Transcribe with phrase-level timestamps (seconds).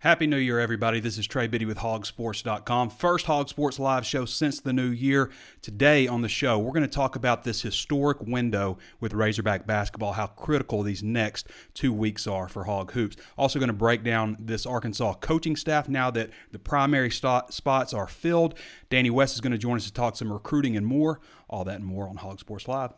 [0.00, 1.00] Happy New Year, everybody.
[1.00, 2.90] This is Trey Biddy with Hogsports.com.
[2.90, 5.28] First Hog Sports live show since the new year.
[5.60, 10.12] Today on the show, we're going to talk about this historic window with Razorback basketball,
[10.12, 13.16] how critical these next two weeks are for Hog Hoops.
[13.36, 17.92] Also, going to break down this Arkansas coaching staff now that the primary st- spots
[17.92, 18.54] are filled.
[18.90, 21.18] Danny West is going to join us to talk some recruiting and more.
[21.50, 22.92] All that and more on Hog Sports Live.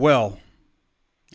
[0.00, 0.38] Well,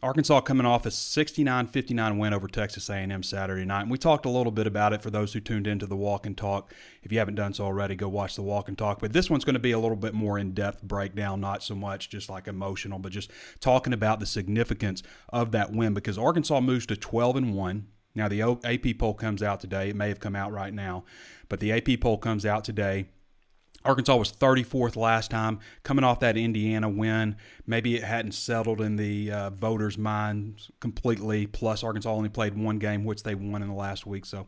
[0.02, 3.83] Arkansas coming off a 69-59 win over Texas A&M Saturday night.
[3.83, 6.25] And we talked a little bit about it for those who tuned into the Walk
[6.25, 6.73] and Talk.
[7.03, 9.02] If you haven't done so already, go watch the Walk and Talk.
[9.02, 12.09] But this one's going to be a little bit more in-depth breakdown, not so much
[12.09, 16.88] just like emotional, but just talking about the significance of that win because Arkansas moves
[16.88, 17.86] to 12 and 1.
[18.16, 19.89] Now the AP poll comes out today.
[19.89, 21.03] It may have come out right now,
[21.49, 23.09] but the AP poll comes out today
[23.86, 27.36] Arkansas was 34th last time, coming off that Indiana win.
[27.67, 31.47] Maybe it hadn't settled in the uh, voters' minds completely.
[31.47, 34.25] Plus, Arkansas only played one game, which they won in the last week.
[34.25, 34.47] So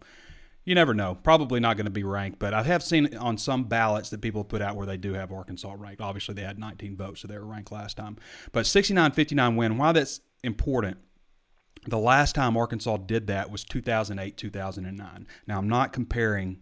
[0.67, 1.15] you never know.
[1.15, 4.43] Probably not going to be ranked, but I have seen on some ballots that people
[4.43, 6.01] put out where they do have Arkansas ranked.
[6.01, 8.17] Obviously, they had 19 votes, so they were ranked last time.
[8.51, 10.97] But 69 59 win, why that's important.
[11.87, 15.27] The last time Arkansas did that was 2008 2009.
[15.47, 16.61] Now, I'm not comparing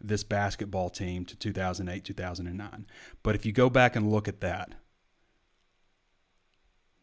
[0.00, 2.86] this basketball team to 2008, 2009.
[3.22, 4.74] But if you go back and look at that,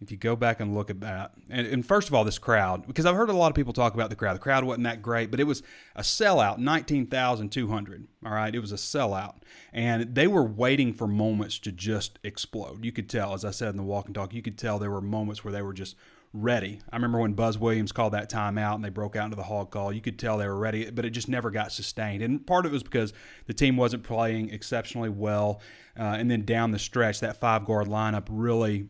[0.01, 2.85] if you go back and look at that, and, and, first of all, this crowd,
[2.85, 4.35] because I've heard a lot of people talk about the crowd.
[4.35, 5.63] The crowd wasn't that great, but it was
[5.95, 8.07] a sellout, 19,200.
[8.25, 8.53] All right.
[8.53, 9.35] It was a sellout.
[9.71, 12.83] And they were waiting for moments to just explode.
[12.83, 14.91] You could tell, as I said in the walk and talk, you could tell there
[14.91, 15.95] were moments where they were just
[16.35, 16.79] ready.
[16.91, 19.71] I remember when Buzz Williams called that timeout and they broke out into the hog
[19.71, 19.93] call.
[19.93, 22.21] You could tell they were ready, but it just never got sustained.
[22.21, 23.13] And part of it was because
[23.47, 25.61] the team wasn't playing exceptionally well.
[25.97, 28.89] Uh, and then down the stretch, that five guard lineup really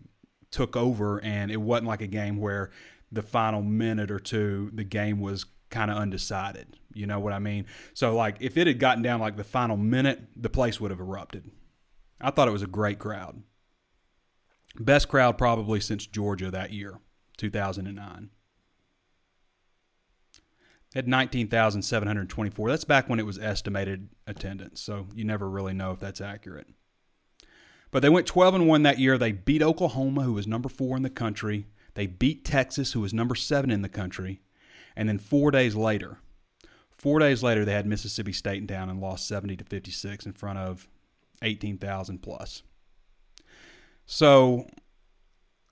[0.50, 2.72] took over, and it wasn't like a game where
[3.11, 6.77] the final minute or two, the game was kind of undecided.
[6.94, 7.66] You know what I mean?
[7.94, 11.00] So, like, if it had gotten down like the final minute, the place would have
[11.00, 11.51] erupted.
[12.19, 13.44] I thought it was a great crowd.
[14.79, 17.00] Best crowd probably since Georgia that year.
[17.35, 18.29] 2009.
[20.96, 22.69] At 19,724.
[22.69, 26.68] That's back when it was estimated attendance, so you never really know if that's accurate.
[27.91, 29.18] But they went 12 and 1 that year.
[29.18, 31.68] They beat Oklahoma, who was number 4 in the country.
[31.95, 34.41] They beat Texas, who was number 7 in the country.
[34.95, 36.19] And then 4 days later,
[36.97, 40.34] 4 days later they had Mississippi State in town and lost 70 to 56 in
[40.34, 40.88] front of
[41.41, 42.63] 18,000 plus.
[44.06, 44.69] So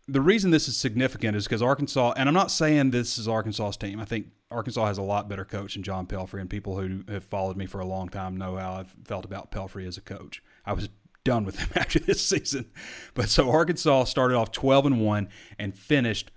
[0.07, 3.77] the reason this is significant is because Arkansas, and I'm not saying this is Arkansas's
[3.77, 3.99] team.
[3.99, 7.23] I think Arkansas has a lot better coach than John Pelphrey, and people who have
[7.25, 10.43] followed me for a long time know how I've felt about Pelphrey as a coach.
[10.65, 10.89] I was
[11.23, 12.69] done with him after this season,
[13.13, 16.31] but so Arkansas started off 12 and one and finished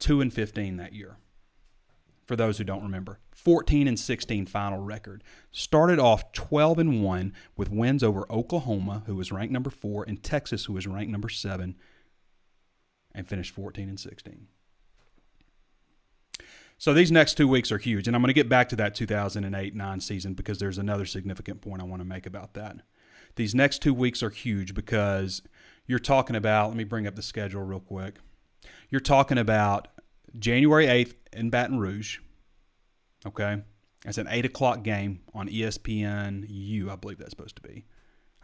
[0.00, 1.16] two and 15 that year.
[2.26, 5.22] For those who don't remember, 14 and 16 final record.
[5.52, 10.22] Started off 12 and one with wins over Oklahoma, who was ranked number four, and
[10.22, 11.76] Texas, who was ranked number seven
[13.14, 14.48] and finished 14 and 16.
[16.76, 18.96] So these next two weeks are huge, and I'm going to get back to that
[18.96, 22.78] 2008-9 season because there's another significant point I want to make about that.
[23.36, 25.42] These next two weeks are huge because
[25.86, 26.68] you're talking about.
[26.68, 28.16] Let me bring up the schedule real quick.
[28.90, 29.88] You're talking about
[30.38, 32.18] January 8th in Baton Rouge.
[33.26, 33.62] Okay,
[34.04, 36.90] that's an eight o'clock game on ESPN U.
[36.90, 37.86] I believe that's supposed to be.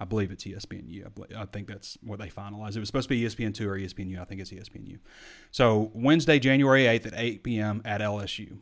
[0.01, 1.07] I believe it's ESPNU.
[1.37, 2.75] I, I think that's what they finalized.
[2.75, 4.19] It was supposed to be ESPN2 or ESPNU.
[4.19, 4.99] I think it's ESPNU.
[5.51, 7.83] So Wednesday, January 8th at 8 p.m.
[7.85, 8.57] at LSU.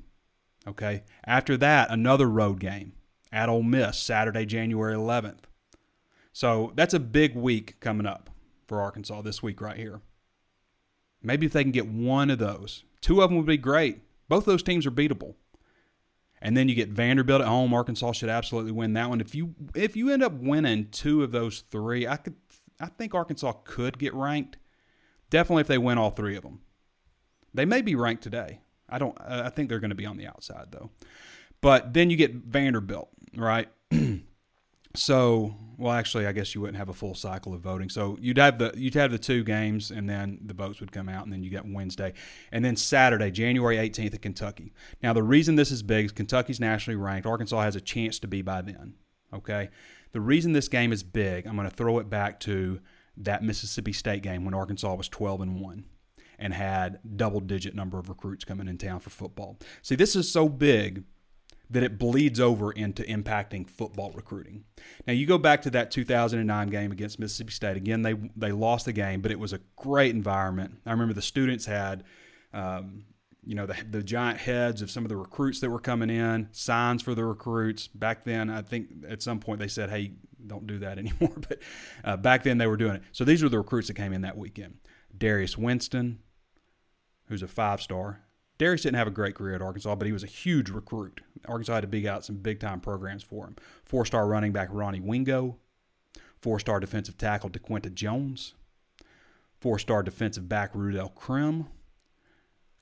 [0.67, 1.05] Okay.
[1.25, 2.93] After that, another road game
[3.33, 5.45] at Ole Miss, Saturday, January 11th.
[6.33, 8.31] So that's a big week coming up
[8.67, 10.01] for Arkansas this week right here.
[11.23, 14.01] Maybe if they can get one of those, two of them would be great.
[14.29, 15.35] Both those teams are beatable
[16.41, 17.75] and then you get Vanderbilt at home.
[17.75, 19.21] Arkansas should absolutely win that one.
[19.21, 22.37] If you if you end up winning two of those three, I could
[22.81, 24.57] I think Arkansas could get ranked.
[25.31, 26.61] Definitely if they win all three of them.
[27.53, 28.61] They may be ranked today.
[28.89, 30.91] I don't I think they're going to be on the outside though.
[31.61, 33.69] But then you get Vanderbilt, right?
[34.99, 37.89] So, well, actually, I guess you wouldn't have a full cycle of voting.
[37.89, 41.09] So you'd have the you'd have the two games, and then the votes would come
[41.09, 42.15] out, and then you got Wednesday,
[42.51, 44.73] and then Saturday, January 18th at Kentucky.
[45.01, 47.27] Now, the reason this is big is Kentucky's nationally ranked.
[47.27, 48.95] Arkansas has a chance to be by then.
[49.33, 49.71] Okay,
[50.11, 52.81] the reason this game is big, I'm going to throw it back to
[53.19, 55.85] that Mississippi State game when Arkansas was 12 and one
[56.41, 59.59] and had double digit number of recruits coming in town for football.
[59.83, 61.05] See, this is so big
[61.71, 64.65] that it bleeds over into impacting football recruiting.
[65.07, 67.77] Now you go back to that 2009 game against Mississippi State.
[67.77, 70.79] Again, they they lost the game, but it was a great environment.
[70.87, 72.05] I remember the students had,
[72.53, 73.05] um,
[73.45, 76.49] you know, the, the giant heads of some of the recruits that were coming in,
[76.53, 77.87] signs for the recruits.
[77.89, 80.13] Back then, I think at some point they said, "Hey,
[80.47, 81.59] don't do that anymore." But
[82.05, 83.03] uh, back then they were doing it.
[83.13, 84.79] So these were the recruits that came in that weekend:
[85.17, 86.21] Darius Winston,
[87.27, 88.23] who's a five star.
[88.59, 91.21] Darius didn't have a great career at Arkansas, but he was a huge recruit.
[91.47, 93.57] Arkansas had to big out some big time programs for him.
[93.85, 95.57] Four star running back Ronnie Wingo,
[96.41, 98.55] four star defensive tackle DeQuinta Jones,
[99.61, 101.67] four star defensive back Rudell Crim,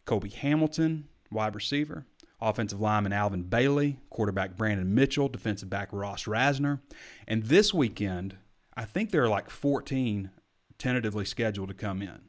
[0.04, 2.06] Cobi Hamilton, wide receiver,
[2.40, 6.80] offensive lineman Alvin Bailey, quarterback Brandon Mitchell, defensive back Ross Rasner.
[7.26, 8.36] And this weekend,
[8.76, 10.30] I think there are like 14
[10.78, 12.20] tentatively scheduled to come in.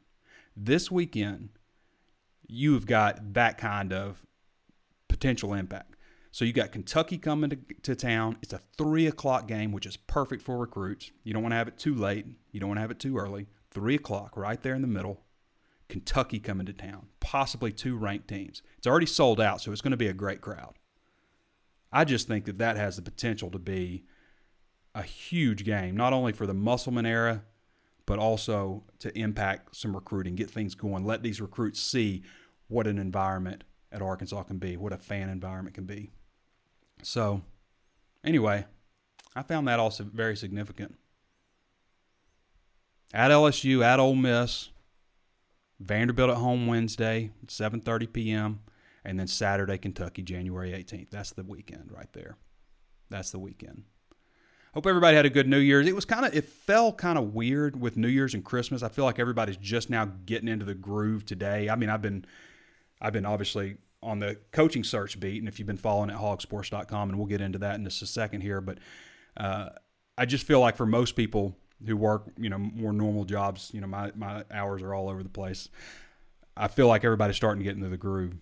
[0.56, 1.50] This weekend,
[2.46, 4.26] you've got that kind of
[5.08, 5.87] potential impact.
[6.38, 8.36] So you got Kentucky coming to, to town.
[8.42, 11.10] It's a three o'clock game, which is perfect for recruits.
[11.24, 12.26] You don't want to have it too late.
[12.52, 13.48] You don't want to have it too early.
[13.72, 15.24] Three o'clock, right there in the middle.
[15.88, 18.62] Kentucky coming to town, possibly two ranked teams.
[18.76, 20.74] It's already sold out, so it's going to be a great crowd.
[21.90, 24.04] I just think that that has the potential to be
[24.94, 27.42] a huge game, not only for the Musselman era,
[28.06, 32.22] but also to impact some recruiting, get things going, let these recruits see
[32.68, 36.12] what an environment at Arkansas can be, what a fan environment can be.
[37.02, 37.42] So,
[38.24, 38.64] anyway,
[39.34, 40.96] I found that also very significant.
[43.14, 44.68] At LSU, at Ole Miss,
[45.80, 48.60] Vanderbilt at home Wednesday, 7:30 p.m.,
[49.04, 51.10] and then Saturday, Kentucky, January 18th.
[51.10, 52.36] That's the weekend right there.
[53.08, 53.84] That's the weekend.
[54.74, 55.86] Hope everybody had a good New Year's.
[55.86, 58.82] It was kind of it fell kind of weird with New Year's and Christmas.
[58.82, 61.70] I feel like everybody's just now getting into the groove today.
[61.70, 62.26] I mean, I've been
[63.00, 67.08] I've been obviously on the coaching search beat, and if you've been following at hogsports.com,
[67.08, 68.78] and we'll get into that in just a second here, but
[69.36, 69.70] uh,
[70.16, 71.56] I just feel like for most people
[71.86, 75.22] who work, you know, more normal jobs, you know, my my hours are all over
[75.22, 75.68] the place.
[76.56, 78.34] I feel like everybody's starting to get into the groove.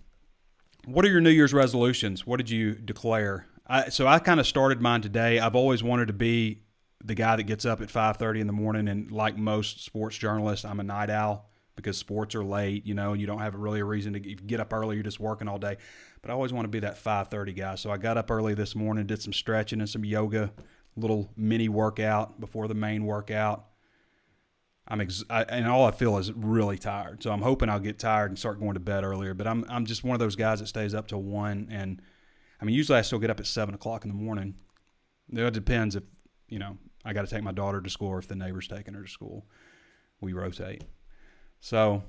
[0.86, 2.26] What are your New Year's resolutions?
[2.26, 5.38] What did you declare I, so I kind of started mine today.
[5.38, 6.62] I've always wanted to be
[7.04, 10.64] the guy that gets up at 5:30 in the morning and like most sports journalists,
[10.64, 13.80] I'm a night owl because sports are late, you know, and you don't have really
[13.80, 14.96] a reason to get up early.
[14.96, 15.76] You're just working all day.
[16.22, 17.74] But I always want to be that 5:30 guy.
[17.76, 20.52] So I got up early this morning, did some stretching and some yoga,
[20.96, 23.66] little mini workout before the main workout.
[24.88, 27.22] I'm ex- I, and all I feel is really tired.
[27.22, 29.34] So I'm hoping I'll get tired and start going to bed earlier.
[29.34, 32.00] But I'm I'm just one of those guys that stays up till one and
[32.60, 34.54] I mean, usually I still get up at seven o'clock in the morning.
[35.30, 36.04] It depends if
[36.48, 38.94] you know I got to take my daughter to school or if the neighbor's taking
[38.94, 39.46] her to school.
[40.20, 40.84] We rotate.
[41.66, 42.04] So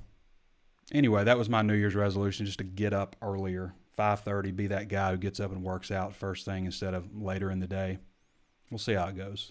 [0.92, 4.68] anyway, that was my New Year's resolution, just to get up earlier, five thirty, be
[4.68, 7.66] that guy who gets up and works out first thing instead of later in the
[7.66, 7.98] day.
[8.70, 9.50] We'll see how it goes.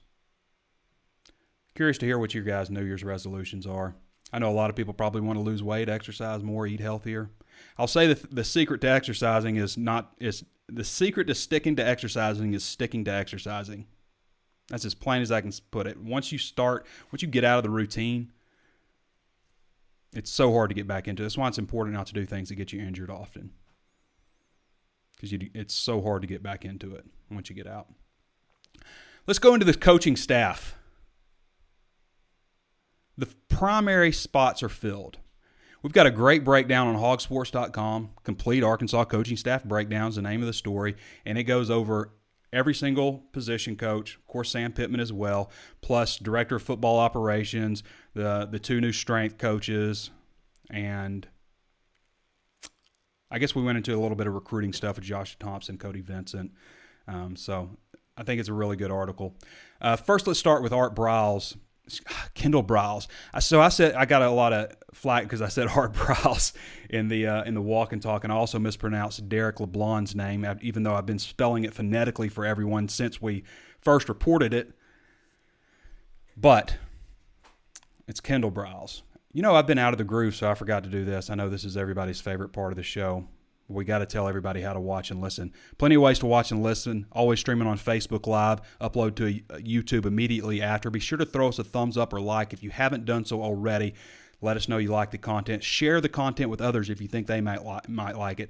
[1.76, 3.96] Curious to hear what your guys' New Year's resolutions are.
[4.32, 7.30] I know a lot of people probably want to lose weight, exercise more, eat healthier.
[7.78, 11.86] I'll say that the secret to exercising is not is the secret to sticking to
[11.86, 13.88] exercising is sticking to exercising.
[14.70, 16.00] That's as plain as I can put it.
[16.00, 18.32] Once you start, once you get out of the routine,
[20.14, 21.24] it's so hard to get back into.
[21.24, 23.52] That's why it's important not to do things that get you injured often.
[25.16, 27.88] Because it's so hard to get back into it once you get out.
[29.26, 30.76] Let's go into the coaching staff.
[33.18, 35.18] The primary spots are filled.
[35.82, 40.48] We've got a great breakdown on hogsports.com, complete Arkansas coaching staff breakdowns, the name of
[40.48, 40.96] the story,
[41.26, 42.12] and it goes over
[42.54, 47.84] every single position coach, of course Sam Pittman as well, plus director of football operations,
[48.18, 50.10] the the two new strength coaches,
[50.70, 51.26] and
[53.32, 56.02] I guess we went into a little bit of recruiting stuff with Josh Thompson, Cody
[56.02, 56.52] Vincent.
[57.08, 57.70] Um, so
[58.18, 59.36] I think it's a really good article.
[59.80, 61.56] Uh, first, let's start with Art Briles
[62.34, 63.08] Kendal Briles.
[63.40, 66.54] So I said I got a lot of flack because I said Art Briles
[66.90, 70.46] in the uh, in the walk and talk, and I also mispronounced Derek LeBlond's name,
[70.62, 73.44] even though I've been spelling it phonetically for everyone since we
[73.80, 74.74] first reported it.
[76.36, 76.78] But
[78.08, 79.02] it's Kendal Briles.
[79.34, 81.30] You know, I've been out of the groove, so I forgot to do this.
[81.30, 83.28] I know this is everybody's favorite part of the show.
[83.68, 85.52] We got to tell everybody how to watch and listen.
[85.78, 87.06] Plenty of ways to watch and listen.
[87.12, 88.62] Always streaming on Facebook Live.
[88.80, 90.90] Upload to uh, YouTube immediately after.
[90.90, 93.44] Be sure to throw us a thumbs up or like if you haven't done so
[93.44, 93.94] already.
[94.42, 95.64] Let us know you like the content.
[95.64, 98.50] Share the content with others if you think they might li- might like it.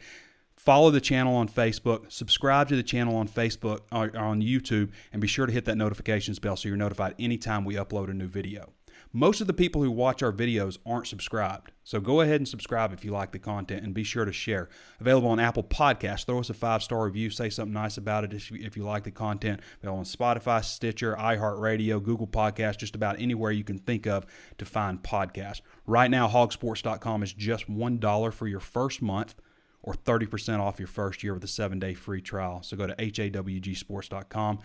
[0.55, 2.11] Follow the channel on Facebook.
[2.11, 5.77] Subscribe to the channel on Facebook or on YouTube, and be sure to hit that
[5.77, 8.73] notifications bell so you're notified anytime we upload a new video.
[9.17, 11.71] Most of the people who watch our videos aren't subscribed.
[11.83, 14.69] So go ahead and subscribe if you like the content and be sure to share.
[15.00, 16.24] Available on Apple Podcasts.
[16.24, 17.31] Throw us a five star review.
[17.31, 19.62] Say something nice about it if you, like the content.
[19.81, 24.27] Available on Spotify, Stitcher, iHeartRadio, Google Podcasts, just about anywhere you can think of
[24.59, 25.62] to find podcasts.
[25.88, 29.33] Right now, hogsports.com is just $1 for your first month
[29.81, 32.62] or 30% off your first year with a seven day free trial.
[32.62, 34.59] So go to hawgsports.com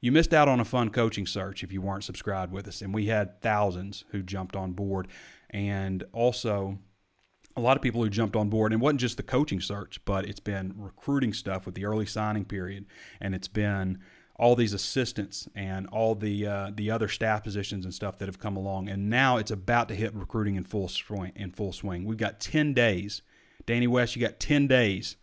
[0.00, 2.82] you missed out on a fun coaching search if you weren't subscribed with us.
[2.82, 5.08] And we had thousands who jumped on board.
[5.50, 6.78] And also,
[7.56, 8.72] a lot of people who jumped on board.
[8.72, 12.06] And it wasn't just the coaching search, but it's been recruiting stuff with the early
[12.06, 12.86] signing period.
[13.20, 13.98] And it's been
[14.38, 18.38] all these assistants and all the uh, the other staff positions and stuff that have
[18.38, 18.88] come along.
[18.90, 21.32] And now it's about to hit recruiting in full swing.
[21.34, 23.22] In full swing, we've got ten days.
[23.64, 25.16] Danny West, you got ten days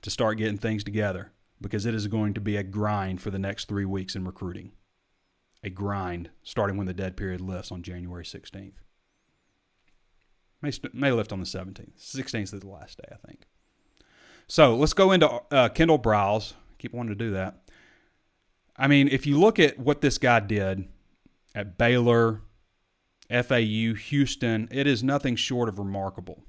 [0.00, 1.32] to start getting things together
[1.64, 4.72] because it is going to be a grind for the next three weeks in recruiting.
[5.62, 8.74] A grind starting when the dead period lifts on January 16th.
[10.60, 11.98] May, may lift on the 17th.
[11.98, 13.46] 16th is the last day, I think.
[14.46, 16.52] So let's go into uh, Kendal Briles.
[16.76, 17.62] Keep wanting to do that.
[18.76, 20.86] I mean, if you look at what this guy did
[21.54, 22.42] at Baylor,
[23.30, 26.44] FAU, Houston, it is nothing short of remarkable.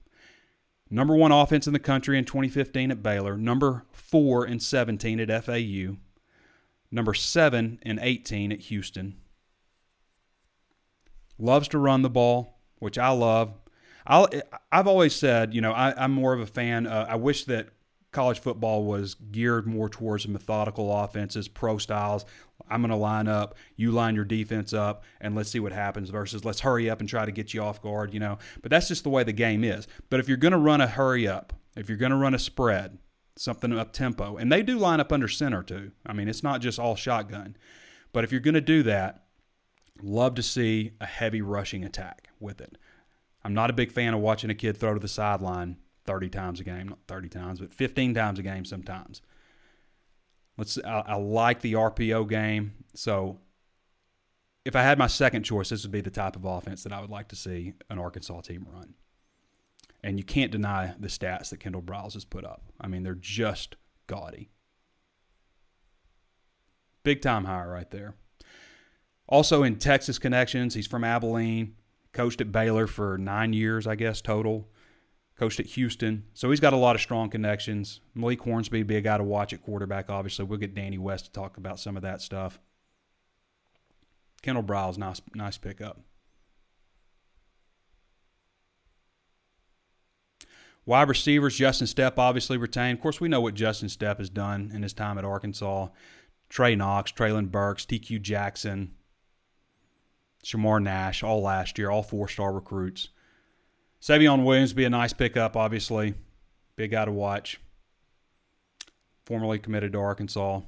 [0.89, 3.37] Number one offense in the country in 2015 at Baylor.
[3.37, 5.97] Number four and 17 at FAU.
[6.91, 9.15] Number seven and 18 at Houston.
[11.37, 13.53] Loves to run the ball, which I love.
[14.05, 14.27] i
[14.71, 16.87] have always said, you know, I, am more of a fan.
[16.87, 17.69] Uh, I wish that
[18.11, 22.25] college football was geared more towards methodical offenses, pro styles.
[22.69, 26.09] I'm going to line up, you line your defense up, and let's see what happens
[26.09, 28.37] versus let's hurry up and try to get you off guard, you know.
[28.61, 29.87] But that's just the way the game is.
[30.09, 32.39] But if you're going to run a hurry up, if you're going to run a
[32.39, 32.97] spread,
[33.37, 35.91] something up tempo, and they do line up under center too.
[36.05, 37.57] I mean, it's not just all shotgun.
[38.13, 39.25] But if you're going to do that,
[40.01, 42.77] love to see a heavy rushing attack with it.
[43.43, 46.59] I'm not a big fan of watching a kid throw to the sideline 30 times
[46.59, 49.21] a game, not 30 times, but 15 times a game sometimes.
[50.57, 52.73] Let's I, I like the RPO game.
[52.93, 53.39] So
[54.63, 57.01] if I had my second choice, this would be the type of offense that I
[57.01, 58.95] would like to see an Arkansas team run.
[60.03, 62.63] And you can't deny the stats that Kendal Briles has put up.
[62.79, 63.75] I mean, they're just
[64.07, 64.49] gaudy.
[67.03, 68.15] Big time hire right there.
[69.27, 71.75] Also in Texas connections, he's from Abilene,
[72.13, 74.69] coached at Baylor for nine years, I guess, total
[75.37, 76.23] coached at Houston.
[76.33, 77.99] So he's got a lot of strong connections.
[78.13, 80.45] Malik Hornsby be a guy to watch at quarterback, obviously.
[80.45, 82.59] We'll get Danny West to talk about some of that stuff.
[84.41, 85.99] Kendal Briles, nice, nice pickup.
[90.85, 92.99] Wide receivers, Justin Stepp obviously retained.
[92.99, 95.87] Of course, we know what Justin Stepp has done in his time at Arkansas.
[96.47, 98.93] Trey Knox, Treylon Burks, TQ Jackson,
[100.45, 103.09] Shamar Nash, all last year, all four star recruits.
[104.01, 106.13] Savion Williams be a nice pickup, obviously.
[106.75, 107.59] Big guy to watch.
[109.25, 110.61] Formerly committed to Arkansas.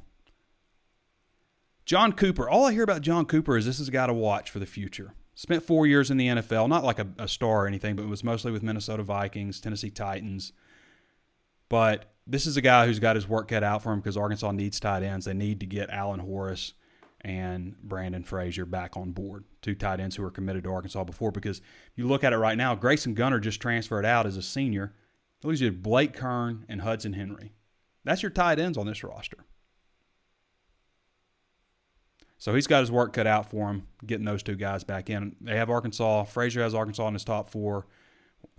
[1.85, 2.49] John Cooper.
[2.49, 4.65] All I hear about John Cooper is this is a guy to watch for the
[4.65, 5.13] future.
[5.35, 8.09] Spent four years in the NFL, not like a, a star or anything, but it
[8.09, 10.51] was mostly with Minnesota Vikings, Tennessee Titans.
[11.69, 14.51] But this is a guy who's got his work cut out for him because Arkansas
[14.51, 15.25] needs tight ends.
[15.25, 16.73] They need to get Allen Horace
[17.21, 21.31] and Brandon Frazier back on board, two tight ends who were committed to Arkansas before.
[21.31, 24.41] Because if you look at it right now, Grayson Gunter just transferred out as a
[24.41, 24.93] senior.
[25.43, 27.53] It leaves you Blake Kern and Hudson Henry.
[28.03, 29.45] That's your tight ends on this roster.
[32.37, 35.35] So he's got his work cut out for him, getting those two guys back in.
[35.41, 36.25] They have Arkansas.
[36.25, 37.87] Frazier has Arkansas in his top four.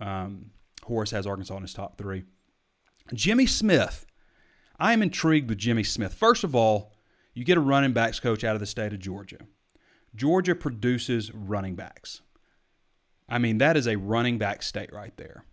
[0.01, 0.51] Um,
[0.83, 2.23] Horace has Arkansas in his top three.
[3.13, 4.05] Jimmy Smith.
[4.77, 6.13] I am intrigued with Jimmy Smith.
[6.13, 6.93] First of all,
[7.39, 9.37] you get a running backs coach out of the state of Georgia.
[10.13, 12.19] Georgia produces running backs.
[13.29, 15.45] I mean, that is a running back state right there.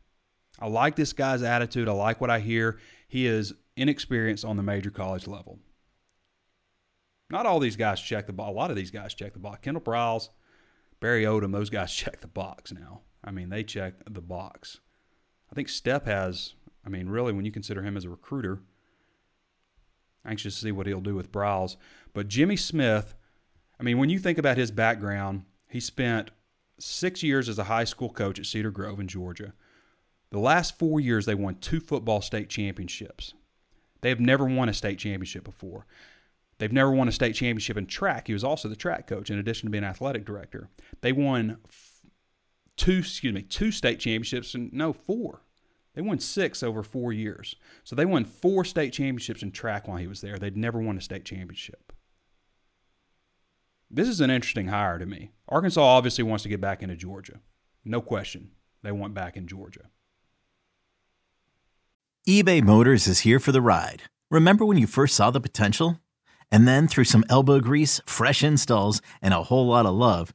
[0.58, 1.88] I like this guy's attitude.
[1.88, 2.80] I like what I hear.
[3.06, 5.60] He is inexperienced on the major college level.
[7.30, 8.48] Not all these guys check the box.
[8.48, 9.60] A lot of these guys check the box.
[9.62, 10.30] Kendal Briles,
[10.98, 13.02] Barry Odom, those guys check the box now.
[13.22, 14.80] I mean, they check the box.
[15.52, 18.62] I think Stepp has, I mean, really, when you consider him as a recruiter,
[20.26, 21.76] Anxious to see what he'll do with Briles.
[22.12, 23.14] But Jimmy Smith,
[23.78, 26.30] I mean, when you think about his background, he spent
[26.78, 29.52] six years as a high school coach at Cedar Grove in Georgia.
[30.30, 33.34] The last four years, they won two football state championships.
[34.00, 35.86] They have never won a state championship before.
[36.58, 38.26] They've never won a state championship in track.
[38.26, 40.68] He was also the track coach in addition to being athletic director.
[41.00, 41.58] They won
[42.76, 45.42] two, excuse me, two state championships and no, four.
[45.96, 47.56] They won six over four years.
[47.82, 50.38] So they won four state championships in track while he was there.
[50.38, 51.92] They'd never won a state championship.
[53.90, 55.30] This is an interesting hire to me.
[55.48, 57.40] Arkansas obviously wants to get back into Georgia.
[57.82, 58.50] No question.
[58.82, 59.86] They want back in Georgia.
[62.28, 64.02] eBay Motors is here for the ride.
[64.30, 66.00] Remember when you first saw the potential?
[66.52, 70.34] And then through some elbow grease, fresh installs, and a whole lot of love,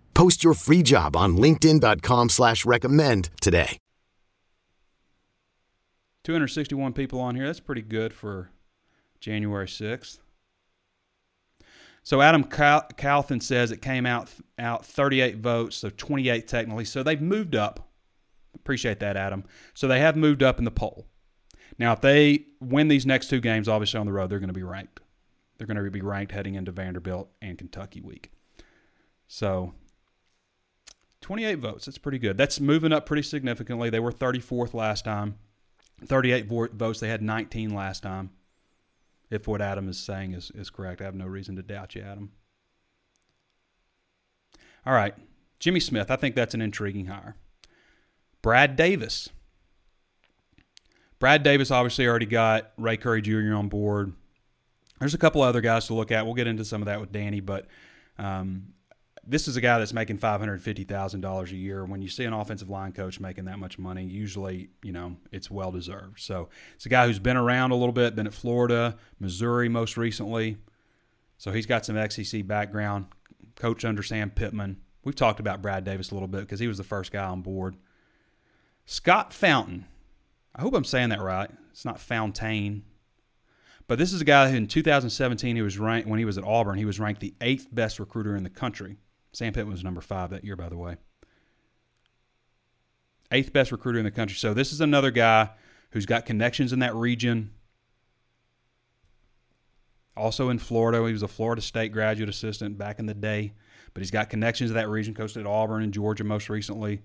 [0.13, 3.77] Post your free job on LinkedIn.com slash recommend today.
[6.23, 7.47] 261 people on here.
[7.47, 8.51] That's pretty good for
[9.19, 10.19] January 6th.
[12.03, 16.85] So Adam Cal- Calthan says it came out out 38 votes, so 28 technically.
[16.85, 17.91] So they've moved up.
[18.55, 19.43] Appreciate that, Adam.
[19.73, 21.07] So they have moved up in the poll.
[21.77, 24.53] Now, if they win these next two games, obviously on the road, they're going to
[24.53, 24.99] be ranked.
[25.57, 28.31] They're going to be ranked heading into Vanderbilt and Kentucky week.
[29.27, 29.73] So
[31.21, 31.85] 28 votes.
[31.85, 32.37] That's pretty good.
[32.37, 33.89] That's moving up pretty significantly.
[33.89, 35.37] They were 34th last time.
[36.05, 36.99] 38 votes.
[36.99, 38.31] They had 19 last time.
[39.29, 42.01] If what Adam is saying is, is correct, I have no reason to doubt you,
[42.01, 42.31] Adam.
[44.85, 45.13] All right.
[45.59, 46.09] Jimmy Smith.
[46.09, 47.35] I think that's an intriguing hire.
[48.41, 49.29] Brad Davis.
[51.19, 53.53] Brad Davis obviously already got Ray Curry Jr.
[53.53, 54.13] on board.
[54.99, 56.25] There's a couple other guys to look at.
[56.25, 57.67] We'll get into some of that with Danny, but
[58.17, 58.73] um,
[59.25, 61.85] this is a guy that's making five hundred fifty thousand dollars a year.
[61.85, 65.51] When you see an offensive line coach making that much money, usually you know it's
[65.51, 66.19] well deserved.
[66.19, 69.97] So it's a guy who's been around a little bit, been at Florida, Missouri most
[69.97, 70.57] recently.
[71.37, 73.05] So he's got some SEC background.
[73.55, 74.77] Coach under Sam Pittman.
[75.03, 77.41] We've talked about Brad Davis a little bit because he was the first guy on
[77.41, 77.75] board.
[78.85, 79.85] Scott Fountain.
[80.55, 81.49] I hope I'm saying that right.
[81.71, 82.83] It's not Fountain.
[83.87, 86.43] But this is a guy who in 2017 he was ranked when he was at
[86.43, 88.97] Auburn, he was ranked the eighth best recruiter in the country.
[89.33, 90.97] Sam Pittman was number five that year, by the way.
[93.31, 94.35] Eighth best recruiter in the country.
[94.35, 95.51] So this is another guy
[95.91, 97.51] who's got connections in that region.
[100.17, 103.53] Also in Florida, he was a Florida State graduate assistant back in the day,
[103.93, 105.13] but he's got connections to that region.
[105.13, 107.03] Coached at Auburn and Georgia most recently.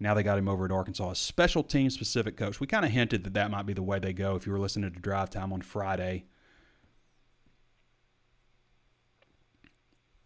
[0.00, 2.60] Now they got him over at Arkansas, a special team specific coach.
[2.60, 4.58] We kind of hinted that that might be the way they go if you were
[4.58, 6.24] listening to Drive Time on Friday.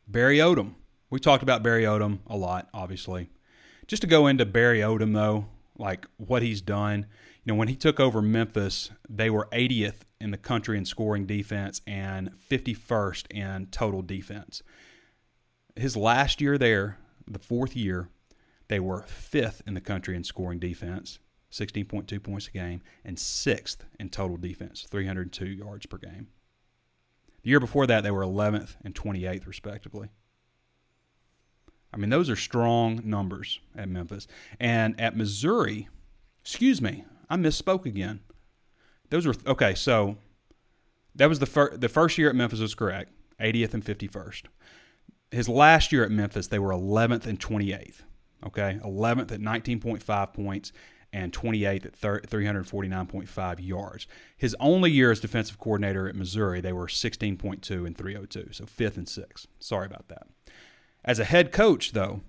[0.07, 0.75] Barry Odom.
[1.13, 3.29] We talked about Barry Odom a lot, obviously.
[3.87, 5.45] Just to go into Barry Odom, though,
[5.77, 7.05] like what he's done,
[7.45, 11.27] you know, when he took over Memphis, they were 80th in the country in scoring
[11.27, 14.63] defense and 51st in total defense.
[15.77, 16.97] His last year there,
[17.29, 18.09] the fourth year,
[18.69, 21.19] they were fifth in the country in scoring defense,
[21.51, 26.29] 16.2 points a game, and sixth in total defense, 302 yards per game.
[27.43, 30.09] The year before that, they were 11th and 28th, respectively.
[31.93, 34.27] I mean, those are strong numbers at Memphis.
[34.59, 35.89] And at Missouri,
[36.41, 38.21] excuse me, I misspoke again.
[39.11, 40.17] Those were, okay, so
[41.15, 44.45] that was the, fir- the first year at Memphis was correct, 80th and 51st.
[45.31, 48.03] His last year at Memphis, they were 11th and 28th.
[48.45, 50.73] Okay, 11th at 19.5 points
[51.13, 51.93] and 28th at
[52.29, 54.07] 349.5 yards.
[54.37, 58.97] His only year as defensive coordinator at Missouri, they were 16.2 and 302, so fifth
[58.97, 59.47] and sixth.
[59.61, 60.27] Sorry about that.
[61.05, 62.21] As a head coach, though,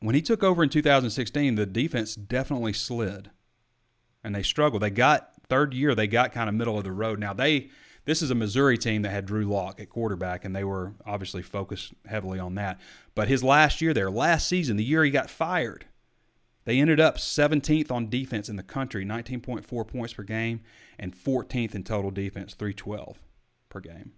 [0.00, 3.30] when he took over in 2016, the defense definitely slid,
[4.22, 4.82] and they struggled.
[4.82, 7.18] They got third year, they got kind of middle of the road.
[7.18, 7.70] Now they
[8.04, 11.42] this is a Missouri team that had Drew Lock at quarterback, and they were obviously
[11.42, 12.80] focused heavily on that.
[13.14, 15.86] But his last year there, last season, the year he got fired,
[16.64, 20.62] they ended up 17th on defense in the country, 19.4 points per game,
[20.98, 23.20] and 14th in total defense, 312
[23.68, 24.12] per game.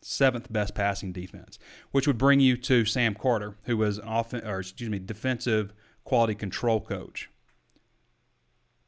[0.00, 1.58] Seventh best passing defense,
[1.90, 5.72] which would bring you to Sam Carter, who was an offen- or excuse me, defensive
[6.04, 7.30] quality control coach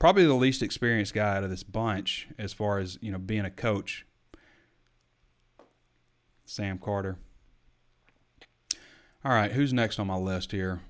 [0.00, 3.44] probably the least experienced guy out of this bunch as far as you know being
[3.44, 4.04] a coach.
[6.44, 7.16] Sam Carter.
[9.24, 10.80] All right, who's next on my list here?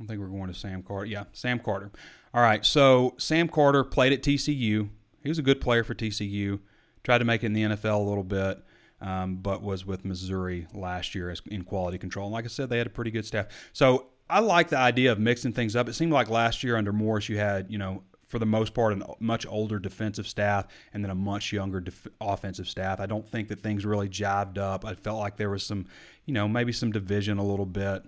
[0.00, 1.06] I think we're going to Sam Carter.
[1.06, 1.90] Yeah, Sam Carter.
[2.32, 4.88] All right, so Sam Carter played at TCU.
[5.22, 6.60] He was a good player for TCU.
[7.02, 8.62] Tried to make it in the NFL a little bit,
[9.00, 12.26] um, but was with Missouri last year as in quality control.
[12.26, 13.46] And like I said, they had a pretty good staff.
[13.72, 15.88] So I like the idea of mixing things up.
[15.88, 18.92] It seemed like last year under Morris, you had you know for the most part,
[18.92, 23.00] a much older defensive staff and then a much younger def- offensive staff.
[23.00, 24.84] I don't think that things really jived up.
[24.84, 25.86] I felt like there was some,
[26.26, 28.02] you know, maybe some division a little bit.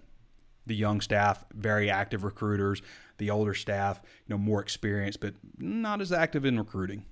[0.67, 2.83] The young staff, very active recruiters.
[3.17, 7.07] The older staff, you know, more experienced, but not as active in recruiting.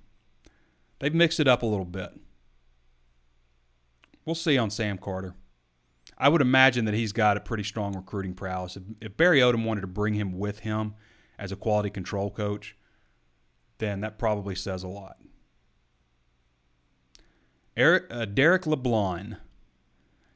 [0.98, 2.10] They've mixed it up a little bit.
[4.28, 5.34] We'll see on Sam Carter.
[6.18, 8.76] I would imagine that he's got a pretty strong recruiting prowess.
[8.76, 10.96] If, if Barry Odom wanted to bring him with him
[11.38, 12.76] as a quality control coach,
[13.78, 15.16] then that probably says a lot.
[17.74, 19.38] Eric, uh, Derek LeBlond.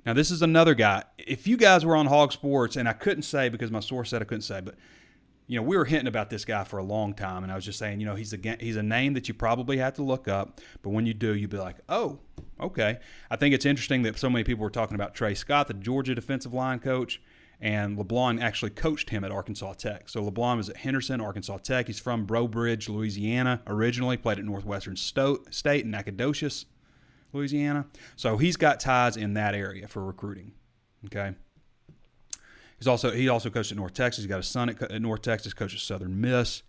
[0.06, 1.04] Now, this is another guy.
[1.18, 4.22] If you guys were on Hog Sports, and I couldn't say because my source said
[4.22, 4.76] I couldn't say, but
[5.46, 7.64] you know, we were hinting about this guy for a long time, and I was
[7.64, 10.28] just saying, you know, he's a he's a name that you probably have to look
[10.28, 12.20] up, but when you do, you'd be like, oh,
[12.60, 12.98] okay.
[13.30, 16.14] I think it's interesting that so many people were talking about Tray Scott, the Georgia
[16.14, 17.20] defensive line coach,
[17.60, 20.08] and LeBlond actually coached him at Arkansas Tech.
[20.08, 21.86] So LeBlond was at Henderson, Arkansas Tech.
[21.86, 26.66] He's from Breaux Bridge, Louisiana originally, played at Northwestern State in Nacogdoches,
[27.32, 27.86] Louisiana.
[28.16, 30.52] So he's got ties in that area for recruiting.
[31.06, 31.34] Okay.
[32.82, 34.24] He's also he also coached at North Texas.
[34.24, 36.64] He's got a son at, at North Texas, coached at Southern Miss,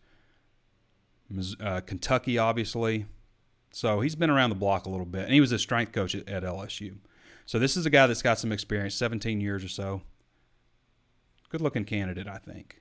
[1.60, 3.08] uh, Kentucky, obviously.
[3.72, 6.14] So he's been around the block a little bit, and he was a strength coach
[6.14, 6.98] at, at LSU.
[7.48, 10.04] So this is a guy that's got some experience, 17 years or so.
[11.50, 12.80] Good looking candidate, I think.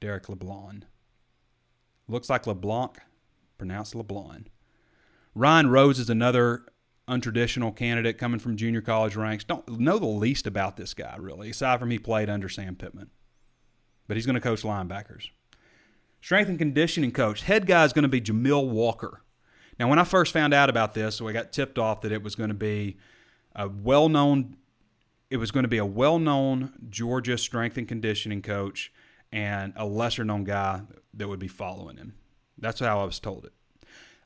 [0.00, 0.82] Derek LeBlond.
[2.08, 2.98] Looks like LeBlanc,
[3.58, 4.46] pronounced LeBlond.
[5.36, 6.64] Ryan Rose is another
[7.10, 9.44] untraditional candidate coming from junior college ranks.
[9.44, 13.10] Don't know the least about this guy, really, aside from he played under Sam Pittman.
[14.06, 15.28] But he's going to coach linebackers.
[16.20, 17.42] Strength and conditioning coach.
[17.42, 19.22] Head guy is going to be Jamil Walker.
[19.78, 22.22] Now, when I first found out about this, so I got tipped off that it
[22.22, 22.98] was going to be
[23.54, 24.56] a well known
[25.30, 28.92] it was going to be a well-known Georgia strength and conditioning coach
[29.32, 30.82] and a lesser-known guy
[31.14, 32.14] that would be following him.
[32.58, 33.52] That's how I was told it.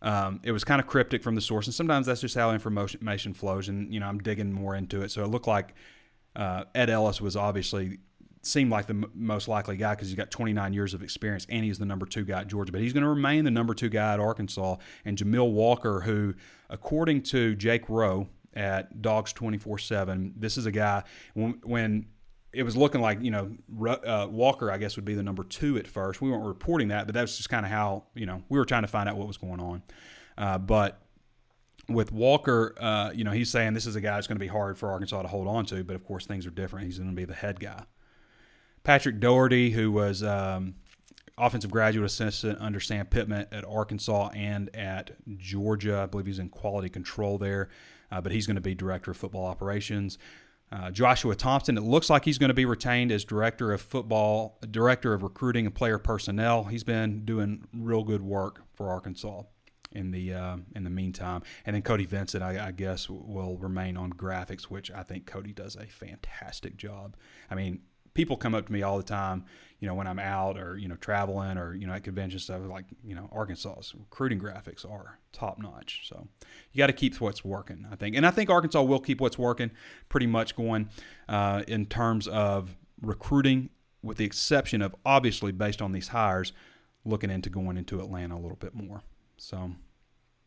[0.05, 3.35] Um, it was kind of cryptic from the source, and sometimes that's just how information
[3.35, 3.69] flows.
[3.69, 5.75] And you know, I'm digging more into it, so it looked like
[6.37, 7.99] uh, Ed Ellis was obviously
[8.43, 11.65] seemed like the m- most likely guy because he's got 29 years of experience and
[11.65, 12.73] he's the number two guy at Georgia.
[12.73, 14.77] But he's going to remain the number two guy at Arkansas.
[15.07, 16.35] And Jamil Walker, who,
[16.69, 20.35] according to Jake Rowe, at Dogs 24 7.
[20.37, 21.03] This is a guy,
[21.35, 22.07] when, when
[22.55, 23.51] it was looking like, you know,
[23.89, 26.21] uh, Walker, I guess, would be the number two at first.
[26.21, 28.83] We weren't reporting that, but that's just kind of how, you know, we were trying
[28.83, 29.83] to find out what was going on.
[30.39, 31.01] Uh, but
[31.89, 34.49] with Walker, uh, you know, he's saying this is a guy that's going to be
[34.49, 36.87] hard for Arkansas to hold on to, but of course things are different.
[36.87, 37.85] He's going to be the head guy.
[38.83, 40.75] Patrick Doherty, who was um,
[41.39, 46.01] offensive graduate assistant under Sam Pittman at Arkansas and at Georgia.
[46.01, 47.69] I believe he's in quality control there
[48.15, 50.19] uh, but he's going to be director of football operations.
[50.75, 54.59] Uh, Joshua Thompson, it looks like he's going to be retained as director of football,
[54.73, 56.65] director of recruiting and player personnel.
[56.65, 59.43] He's been doing real good work for Arkansas
[59.93, 61.43] in the uh, in the meantime.
[61.65, 65.53] And then Cody Vincent, I, I, guess, will remain on graphics, which I think Cody
[65.53, 67.17] does a fantastic job.
[67.49, 67.83] I mean,
[68.15, 69.45] people come up to me all the time,
[69.85, 72.63] you know, when I'm out or you know traveling or you know at convention stuff,
[72.67, 76.09] like you know Arkansas's recruiting graphics are top notch.
[76.09, 76.27] So
[76.73, 79.37] you got to keep what's working, I think, and I think Arkansas will keep what's
[79.37, 79.71] working
[80.09, 80.89] pretty much going
[81.29, 83.69] uh, in terms of recruiting,
[84.03, 86.55] with the exception of obviously based on these hires,
[87.05, 89.03] looking into going into Atlanta a little bit more.
[89.37, 89.71] So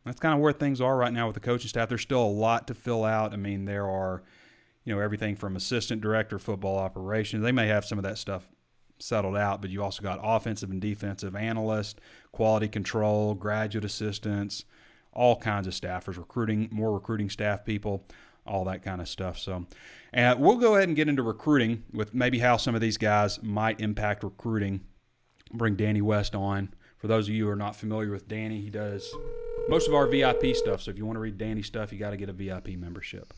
[0.04, 1.88] that's kind of where things are right now with the coaching staff.
[1.88, 3.32] There's still a lot to fill out.
[3.32, 4.24] I mean, there are
[4.84, 7.44] you know everything from assistant director football operations.
[7.44, 8.48] They may have some of that stuff
[8.98, 11.96] settled out, but you also got offensive and defensive analysts,
[12.32, 14.64] quality control, graduate assistants,
[15.12, 18.04] all kinds of staffers, recruiting more recruiting staff people
[18.48, 19.38] all that kind of stuff.
[19.38, 19.66] So,
[20.12, 23.42] and we'll go ahead and get into recruiting with maybe how some of these guys
[23.42, 24.80] might impact recruiting.
[25.52, 26.74] Bring Danny West on.
[26.96, 29.14] For those of you who are not familiar with Danny, he does
[29.68, 30.82] most of our VIP stuff.
[30.82, 33.32] So if you want to read Danny stuff, you got to get a VIP membership.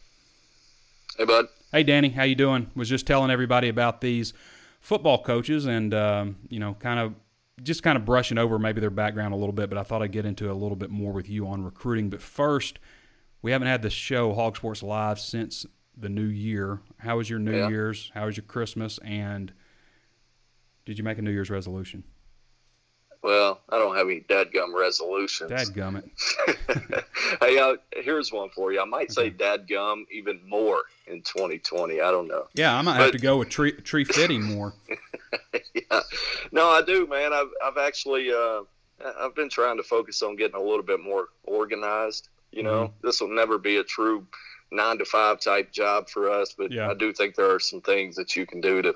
[1.18, 1.46] Hey, bud.
[1.70, 2.70] Hey, Danny, how you doing?
[2.74, 4.32] Was just telling everybody about these
[4.80, 7.14] football coaches and um, you know, kind of
[7.62, 9.68] just kind of brushing over maybe their background a little bit.
[9.68, 12.10] But I thought I'd get into a little bit more with you on recruiting.
[12.10, 12.78] But first,
[13.42, 15.66] we haven't had the show Hog Sports Live since
[15.96, 16.80] the new year.
[16.98, 17.68] How was your New Yeah.
[17.68, 18.10] Year's?
[18.14, 18.98] How was your Christmas?
[19.04, 19.52] And
[20.86, 22.04] did you make a New Year's resolution?
[23.22, 25.50] Well, I don't have any dadgum resolutions.
[25.50, 26.09] Dadgummit.
[27.42, 28.80] hey, uh, here's one for you.
[28.80, 32.00] I might say dadgum even more in 2020.
[32.00, 32.46] I don't know.
[32.54, 34.72] Yeah, I might have to go with tree tree fitting more.
[35.74, 36.00] yeah.
[36.50, 37.33] No, I do, man.
[37.35, 38.62] I've I've actually uh,
[39.18, 42.28] I've been trying to focus on getting a little bit more organized.
[42.52, 43.06] You know, Mm-hmm.
[43.06, 44.26] this will never be a true
[44.72, 46.90] nine to five type job for us, but Yeah.
[46.90, 48.94] I do think there are some things that you can do to.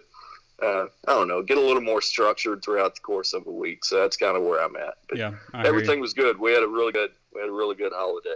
[0.62, 3.85] Uh, I don't know, get a little more structured throughout the course of a week.
[3.85, 4.95] So that's kind of where I'm at.
[5.09, 6.38] But Yeah, I everything was good.
[6.38, 8.35] We had a really good, we had a really good holiday.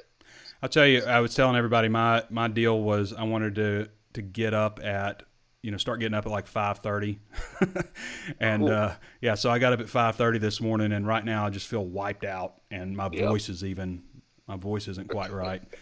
[0.62, 4.22] I'll tell you, I was telling everybody my my deal was I wanted to to
[4.22, 5.22] get up at
[5.62, 7.20] you know start getting up at like five thirty,
[8.40, 8.68] and Cool.
[8.68, 11.50] uh, yeah, so I got up at five thirty this morning, and right now I
[11.50, 13.20] just feel wiped out, and my Yeah.
[13.28, 14.02] voice is even
[14.46, 15.62] my voice isn't quite right.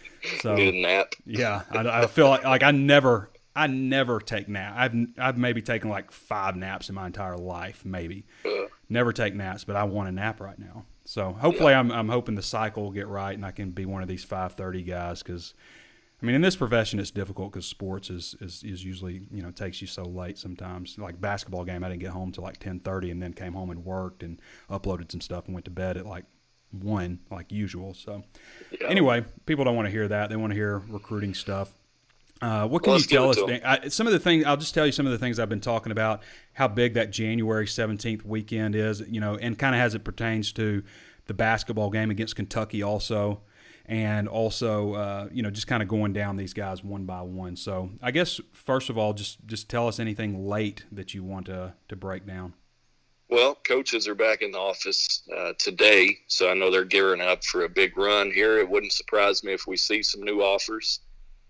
[0.41, 1.15] So Need a nap.
[1.25, 4.75] yeah, I, I feel like like I never I never take nap.
[4.77, 8.25] I've I've maybe taken like five naps in my entire life, maybe.
[8.89, 10.85] Never take naps, but I want a nap right now.
[11.05, 14.01] So hopefully, I'm I'm hoping the cycle will get right and I can be one
[14.01, 15.53] of these 5:30 guys because.
[16.19, 19.51] I mean, in this profession, it's difficult because sports is, is, is usually you know
[19.51, 20.97] takes you so late sometimes.
[20.97, 23.69] Like basketball game, I didn't get home till like ten thirty, and then came home
[23.69, 26.25] and worked and uploaded some stuff and went to bed at like
[26.71, 27.93] one, like usual.
[27.93, 28.23] So
[28.71, 28.87] Yeah.
[28.87, 30.31] anyway, people don't want to hear that.
[30.31, 31.71] They want to hear recruiting stuff.
[32.41, 33.41] Uh, what can Well, you tell us?
[33.41, 33.61] Dan?
[33.65, 35.61] I, some of the things I'll just tell you some of the things I've been
[35.61, 36.21] talking about.
[36.53, 40.51] How big that January seventeenth weekend is, you know, and kind of as it pertains
[40.53, 40.83] to
[41.25, 43.41] the basketball game against Kentucky, also,
[43.85, 47.55] and also, uh, you know, just kind of going down these guys one by one.
[47.55, 51.47] So, I guess first of all, just just tell us anything late that you want
[51.47, 52.53] to to break down.
[53.29, 57.43] Well, coaches are back in the office uh, today, so I know they're gearing up
[57.43, 58.57] for a big run here.
[58.57, 61.01] It wouldn't surprise me if we see some new offers,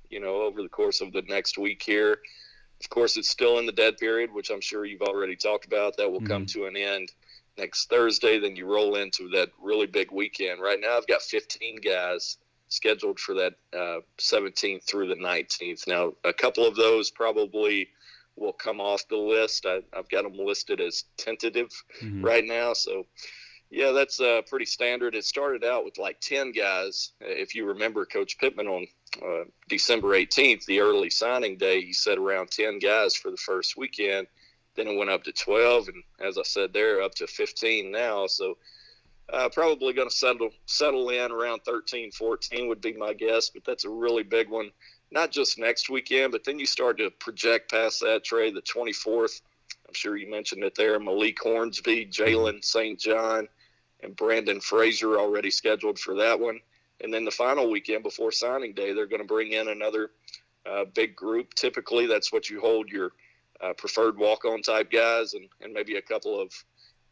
[0.10, 2.20] you know, over the course of the next week here.
[2.82, 5.98] Of course, it's still in the dead period, which I'm sure you've already talked about.
[5.98, 7.12] That will come to an end
[7.58, 8.40] next Thursday.
[8.40, 10.62] Then you roll into that really big weekend.
[10.62, 12.38] Right now, I've got 15 guys
[12.70, 15.88] scheduled for that uh, 17th through the 19th.
[15.88, 17.90] Now, a couple of those probably
[18.36, 19.66] will come off the list.
[19.66, 21.70] I, I've got them listed as tentative
[22.22, 22.74] right now.
[22.74, 23.06] So,
[23.70, 25.16] yeah, that's uh, pretty standard.
[25.16, 27.12] It started out with like 10 guys.
[27.22, 28.88] Uh, If you remember Coach Pittman on
[29.22, 33.76] uh, December 18th, the early signing day, he said around 10 guys for the first
[33.78, 34.28] weekend.
[34.76, 38.28] Then it went up to 12, and as I said they're up to 15 now.
[38.28, 38.58] So,
[39.34, 43.50] uh, probably going to settle settle in around 13, 14 would be my guess.
[43.50, 44.72] But that's a really big one,
[45.12, 49.42] not just next weekend, but then you start to project past that trade, the 24th.
[49.88, 51.00] I'm sure you mentioned it there.
[51.00, 53.00] Malik Hornsby, Jalen St.
[53.00, 53.48] John,
[54.08, 56.60] and Brandon Frazier already scheduled for that one.
[57.02, 60.12] And then the final weekend before signing day, they're going to bring in another
[60.66, 61.54] uh, big group.
[61.54, 63.12] Typically, that's what you hold your
[63.62, 66.52] uh, preferred walk-on type guys, and, and maybe a couple of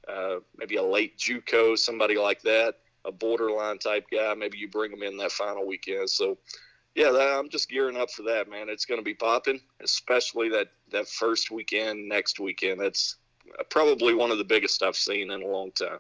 [0.08, 4.34] uh, maybe a late JUCO, somebody like that, a borderline type guy.
[4.34, 6.10] Maybe you bring them in that final weekend.
[6.10, 6.38] So,
[6.94, 8.70] yeah, that, I'm just gearing up for that, man.
[8.70, 12.80] It's going to be popping, especially that that first weekend next weekend.
[12.80, 13.18] That's
[13.70, 16.00] probably one of the biggest I've seen in a long time.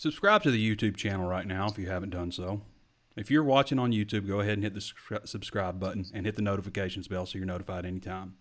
[0.00, 2.62] Subscribe to the YouTube channel right now if you haven't done so.
[3.18, 6.40] If you're watching on YouTube, go ahead and hit the subscribe button and hit the
[6.40, 8.36] notifications bell so you're notified anytime.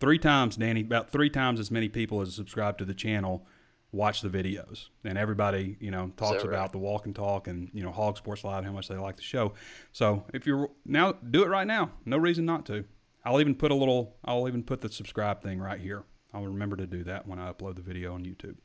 [0.00, 3.46] Three times, Danny, about three times as many people as subscribe to the channel
[3.92, 4.88] watch the videos.
[5.04, 6.52] And everybody, you know, talks right?
[6.52, 9.14] about the walk and talk and, you know, Hog Sports Live, how much they like
[9.14, 9.54] the show.
[9.92, 11.92] So if you're now, do it right now.
[12.06, 12.84] No reason not to.
[13.24, 16.02] I'll even put a little, I'll even put the subscribe thing right here.
[16.34, 18.56] I'll remember to do that when I upload the video on YouTube.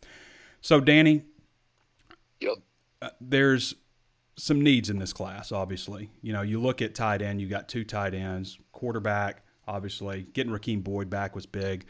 [0.62, 1.26] So, Danny,
[2.44, 2.58] Yep.
[3.02, 3.76] Uh, there's
[4.38, 6.10] some needs in this class, obviously.
[6.22, 10.28] You know, you look at tight end, you got two tight ends, quarterback, obviously.
[10.34, 11.86] Getting Rakeem Boyd back was big.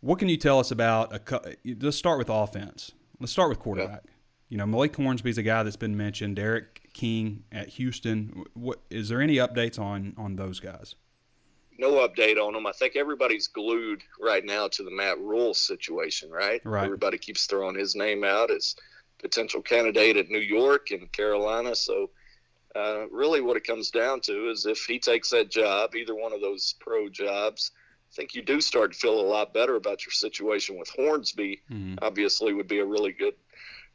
[0.00, 2.92] What can you tell us about a let's start with offense.
[3.18, 4.04] Let's start with quarterback.
[4.48, 8.44] You know, Malik Hornsby's a guy that's been mentioned, Derek King at Houston.
[8.54, 10.94] What is there any updates on on those guys?
[11.80, 12.66] no update on them.
[12.66, 16.60] I think everybody's glued right now to the Matt Rhule situation, right?
[16.62, 16.84] Right.
[16.84, 18.76] Everybody keeps throwing his name out as
[19.20, 21.74] potential candidate at New York and Carolina.
[21.74, 22.10] So
[22.74, 26.32] uh, really what it comes down to is if he takes that job, either one
[26.32, 27.72] of those pro jobs,
[28.12, 31.62] I think you do start to feel a lot better about your situation with Hornsby.
[31.70, 31.96] Mm-hmm.
[32.02, 33.34] Obviously, would be a really good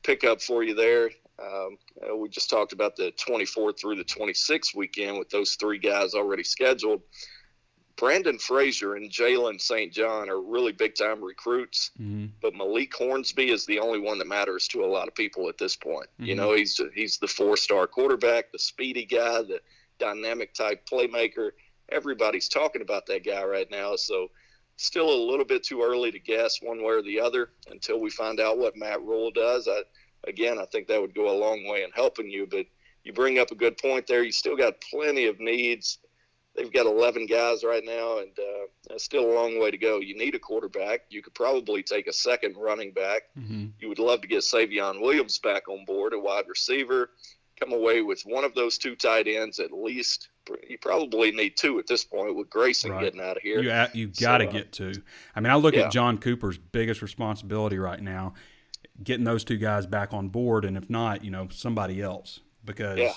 [0.04, 1.10] pickup for you there.
[1.38, 5.80] Um, uh, we just talked about the 24th through the 26th weekend with those three
[5.80, 7.02] guys already scheduled.
[7.98, 9.92] Brandon Frazier and Jalen St.
[9.92, 12.28] John are really big time recruits, mm-hmm.
[12.42, 15.58] but Malik Hornsby is the only one that matters to a lot of people at
[15.58, 16.08] this point.
[16.16, 16.26] Mm-hmm.
[16.26, 19.62] You know, he's he's the four star quarterback, the speedy guy, the
[19.98, 21.52] dynamic type playmaker.
[21.90, 24.30] Everybody's talking about that guy right now, so
[24.78, 28.10] still a little bit too early to guess one way or the other until we
[28.10, 29.70] find out what Matt Rhule does.
[29.70, 29.84] I,
[30.28, 32.66] again, I think that would go a long way in helping you, but
[33.06, 34.24] you bring up a good point there.
[34.24, 36.00] You still got plenty of needs
[36.56, 40.00] they've got 11 guys right now, and uh, still a long way to go.
[40.00, 41.02] You need a quarterback.
[41.10, 43.24] You could probably take a second running back.
[43.38, 43.68] Mm-hmm.
[43.80, 47.12] You would love to get Savion Williams back on board, a wide receiver.
[47.60, 50.30] Come away with one of those two tight ends at least.
[50.70, 53.04] You probably need two at this point with Grayson right.
[53.04, 53.62] getting out of here.
[53.62, 54.94] You you got to so, uh, get two.
[55.36, 55.86] I mean, I look yeah.
[55.86, 58.34] at John Cooper's biggest responsibility right now,
[59.02, 63.00] getting those two guys back on board, and if not, you know, somebody else because.
[63.00, 63.14] Yeah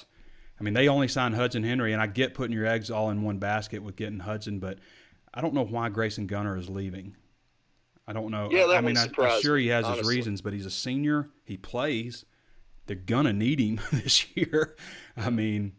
[0.58, 3.22] I mean, they only signed Hudson Henry, and I get putting your eggs all in
[3.22, 4.78] one basket with getting Hudson, but
[5.32, 7.14] I don't know why Grayson Gunter is leaving.
[8.06, 8.48] I don't know.
[8.50, 10.00] Yeah, that I mean, I, am sure he has honestly.
[10.00, 11.28] his reasons, but he's a senior.
[11.44, 12.24] He plays.
[12.86, 14.76] They're gonna need him this year.
[15.16, 15.74] I mean,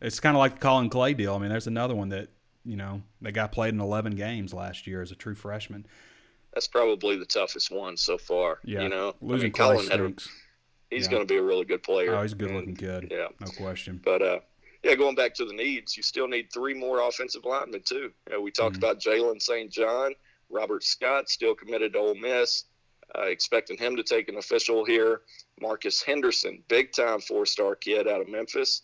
[0.00, 1.34] it's kind of like the Colin Clay deal.
[1.34, 2.28] I mean, there's another one that
[2.64, 5.86] you know that guy played in 11 games last year as a true freshman.
[6.54, 8.60] That's probably the toughest one so far.
[8.64, 10.26] Yeah, you know, losing I mean, Collin stinks.
[10.26, 10.32] had
[10.90, 11.10] he's yeah.
[11.10, 12.14] going to be a really good player.
[12.14, 13.08] Oh, he's a good looking kid.
[13.10, 14.00] Yeah, no question.
[14.04, 14.38] But uh,
[14.82, 18.12] yeah, going back to the needs, you still need three more offensive linemen too.
[18.28, 18.84] You know, we talked mm-hmm.
[18.84, 19.70] about Jalen St.
[19.70, 20.12] John,
[20.50, 22.64] Robert Scott, still committed to Ole Miss.
[23.18, 25.22] Uh, expecting him to take an official here.
[25.60, 28.82] Marcus Henderson, big time four star kid out of Memphis.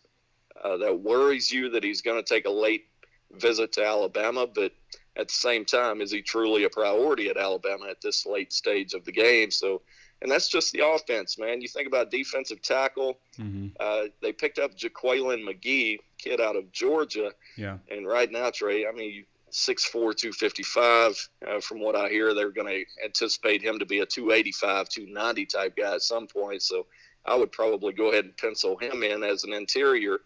[0.64, 2.86] Uh, that worries you that he's going to take a late
[3.32, 4.72] visit to Alabama, but
[5.16, 8.94] at the same time, is he truly a priority at Alabama at this late stage
[8.94, 9.50] of the game?
[9.50, 9.82] So
[10.22, 11.61] and that's just the offense, man.
[11.61, 13.18] You think about defensive tackle.
[13.38, 13.68] Mm-hmm.
[13.79, 17.33] Uh, they picked up Jaqueline McGee, kid out of Georgia.
[17.57, 17.79] Yeah.
[17.90, 21.29] And right now, Trey, I mean, 6'4", 255.
[21.46, 25.46] Uh, from what I hear, they're going to anticipate him to be a 285, 290
[25.46, 26.62] type guy at some point.
[26.62, 26.87] So
[27.26, 30.20] I would probably go ahead and pencil him in as an interior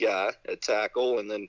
[0.00, 1.20] guy at tackle.
[1.20, 1.48] And then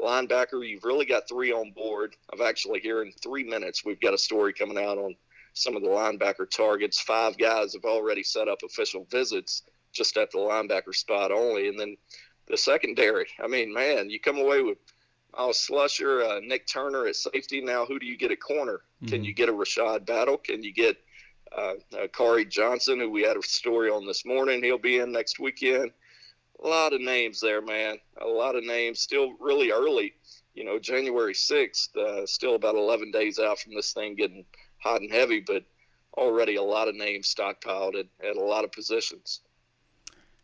[0.00, 2.16] linebacker, you've really got three on board.
[2.32, 5.14] I've actually here in three minutes, we've got a story coming out on
[5.56, 7.00] some of the linebacker targets.
[7.00, 11.68] Five guys have already set up official visits just at the linebacker spot only.
[11.68, 11.96] And then
[12.46, 14.76] the secondary, I mean, man, you come away with
[15.34, 17.62] Myles Slusher, uh, Nick Turner at safety.
[17.62, 18.82] Now, who do you get at corner?
[19.02, 19.06] Mm-hmm.
[19.06, 20.36] Can you get a Rashad Battle?
[20.36, 20.98] Can you get
[21.56, 24.62] uh, uh, Khari Johnson, who we had a story on this morning?
[24.62, 25.90] He'll be in next weekend.
[26.62, 27.96] A lot of names there, man.
[28.20, 29.00] A lot of names.
[29.00, 30.12] Still really early.
[30.54, 34.44] You know, January 6th, uh, still about 11 days out from this thing getting–
[34.78, 35.64] hot and heavy, but
[36.16, 39.40] already a lot of names stockpiled at, at a lot of positions.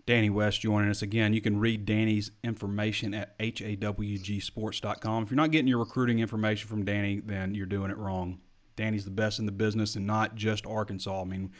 [0.04, 1.32] Danny West joining us again.
[1.32, 5.22] You can read Danny's information at hawgsports.com.
[5.22, 8.40] If you're not getting your recruiting information from Danny, then you're doing it wrong.
[8.74, 11.20] Danny's the best in the business and not just Arkansas.
[11.20, 11.52] I mean,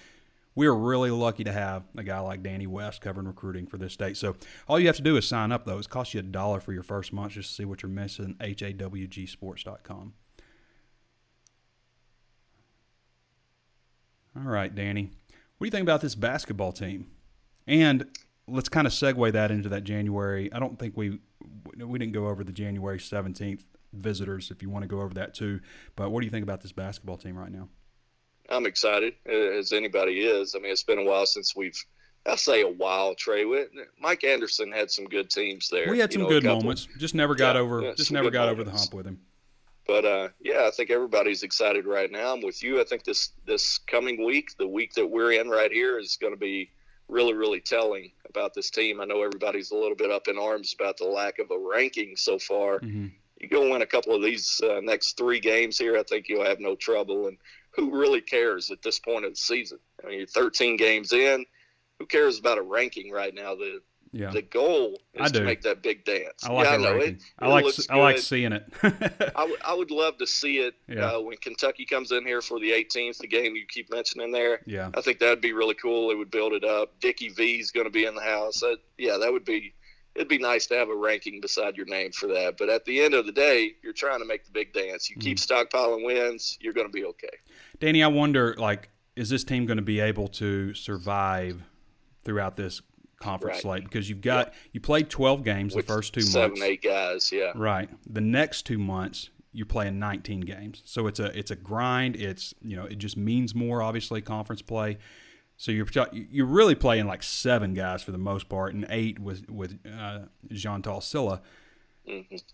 [0.55, 3.93] we are really lucky to have a guy like Danny West covering recruiting for this
[3.93, 4.17] state.
[4.17, 4.35] So
[4.67, 5.79] all you have to do is sign up, though.
[5.79, 8.37] It costs you a dollar for your first month just to see what you're missing.
[8.41, 10.15] hawgsports.com.
[14.37, 15.11] All right, Danny.
[15.59, 17.07] What do you think about this basketball team?
[17.67, 18.07] And
[18.49, 20.53] let's kind of segue that into that January.
[20.53, 21.19] I don't think we
[21.77, 25.35] we didn't go over the January 17th visitors if you want to go over that
[25.35, 25.61] too.
[25.97, 27.69] But what do you think about this basketball team right now?
[28.49, 30.55] I'm excited as anybody is.
[30.55, 31.79] I mean, it's been a while since we've
[32.27, 33.45] I'll say a while, Trey.
[34.01, 35.91] Mike Anderson had some good teams there.
[35.91, 36.87] We had some you know, good moments.
[36.99, 37.83] Just never got yeah, over.
[37.83, 38.61] Yeah, just never got moments.
[38.61, 39.21] over the hump with him.
[39.87, 42.33] But uh, yeah, I think everybody's excited right now.
[42.33, 42.81] I'm with you.
[42.81, 46.33] I think this this coming week, the week that we're in right here, is going
[46.33, 46.71] to be
[47.09, 49.01] really really telling about this team.
[49.01, 52.17] I know everybody's a little bit up in arms about the lack of a ranking
[52.17, 52.79] so far.
[52.79, 53.09] Mm-hmm.
[53.41, 56.45] You go win a couple of these uh, next three games here, I think you'll
[56.45, 57.27] have no trouble.
[57.27, 57.37] And
[57.73, 59.79] who really cares at this point of the season?
[60.05, 61.45] I mean, you're 13 games in.
[61.99, 63.57] Who cares about a ranking right now?
[63.57, 63.81] The
[64.13, 64.31] yeah.
[64.31, 66.45] The goal is to make that big dance.
[66.45, 66.79] I like yeah, it.
[66.79, 66.97] I, know.
[66.97, 68.65] it, I like I like seeing it.
[68.83, 71.13] I, w- I would love to see it yeah.
[71.13, 74.61] uh, when Kentucky comes in here for the 18th, the game you keep mentioning there.
[74.67, 74.91] Yeah.
[74.95, 76.11] I think that'd be really cool.
[76.11, 77.01] It would build it up.
[77.01, 78.61] Dickie V is going to be in the house.
[78.61, 79.75] That, yeah, that would be.
[80.15, 82.59] It'd be nice to have a ranking beside your name for that.
[82.59, 85.09] But at the end of the day, you're trying to make the big dance.
[85.09, 85.23] You mm.
[85.23, 87.31] keep stockpiling wins, you're going to be okay.
[87.81, 91.63] Danny, I wonder, like, is this team going to be able to survive
[92.25, 92.83] throughout this
[93.23, 93.63] conference Right.
[93.63, 96.63] slate because you've got you played 12 games With the first two seven, months.
[96.63, 97.33] eight guys.
[97.33, 97.53] Yeah.
[97.55, 97.89] Right.
[98.13, 102.17] The next two months you're playing 19 games, so it's a it's a grind.
[102.17, 104.97] It's you know it just means more obviously conference play.
[105.59, 109.49] So you're you're really playing like seven guys for the most part, and eight with
[109.51, 110.21] with uh,
[110.51, 111.43] Jeantal Cylla,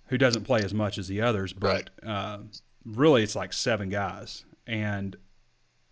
[0.09, 2.39] who doesn't play as much as the others, but uh,
[2.85, 4.45] really it's like seven guys.
[4.67, 5.17] And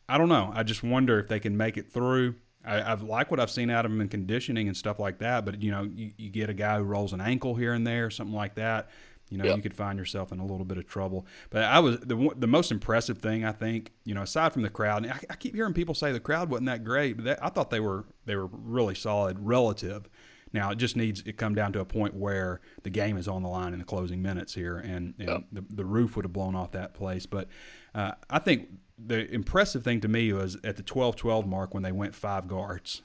[0.09, 0.51] I don't know.
[0.55, 2.35] I just wonder if they can make it through.
[2.67, 5.45] I, I've like what I've seen out of them in conditioning and stuff like that.
[5.45, 8.11] But you know, you, you get a guy who rolls an ankle here and there,
[8.11, 8.91] something like that.
[9.29, 9.57] You know, Yep.
[9.57, 11.27] you could find yourself in a little bit of trouble.
[11.51, 13.93] But I was the the most impressive thing I think.
[14.05, 16.49] You know, aside from the crowd, and I, I keep hearing people say the crowd
[16.51, 20.09] wasn't that great, but that, I thought they were they were really solid relative.
[20.53, 23.43] Now it just needs to come down to a point where the game is on
[23.43, 25.43] the line in the closing minutes here, and, and Yep.
[25.53, 27.27] the, the roof would have blown off that place.
[27.27, 27.49] But
[27.97, 31.92] uh, I think the impressive thing to me was at the 12-12 mark when they
[31.92, 33.03] went five guards,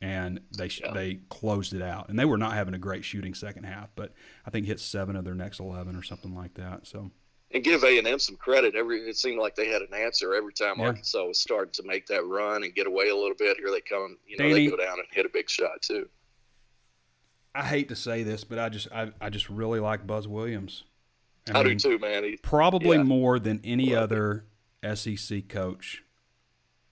[0.00, 0.92] and they Yeah.
[0.92, 4.12] they closed it out, and they were not having a great shooting second half, but
[4.46, 6.86] I think hit seven of their next eleven or something like that.
[6.86, 7.10] So
[7.52, 8.74] And give A and M some credit.
[8.74, 10.86] Every it seemed like they had an answer every time Yeah.
[10.86, 13.56] Arkansas was starting to make that run and get away a little bit.
[13.58, 14.18] Here they come.
[14.26, 16.08] You know, Danny- they go down and hit a big shot too.
[17.54, 20.84] I hate to say this, but I just I, I just really like Buzz Williams.
[21.48, 22.24] I, mean, do too, man.
[22.24, 23.04] He, Probably Yeah.
[23.04, 24.44] more than any other
[24.94, 26.02] SEC coach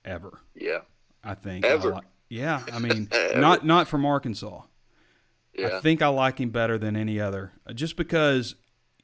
[0.05, 0.41] ever.
[0.55, 0.81] yeah,
[1.23, 1.65] I think.
[1.65, 1.91] I Ever.
[1.93, 4.63] like- yeah, I mean, not not from Arkansas.
[5.57, 5.77] yeah.
[5.77, 8.55] I think I like him better than any other, Uh, just because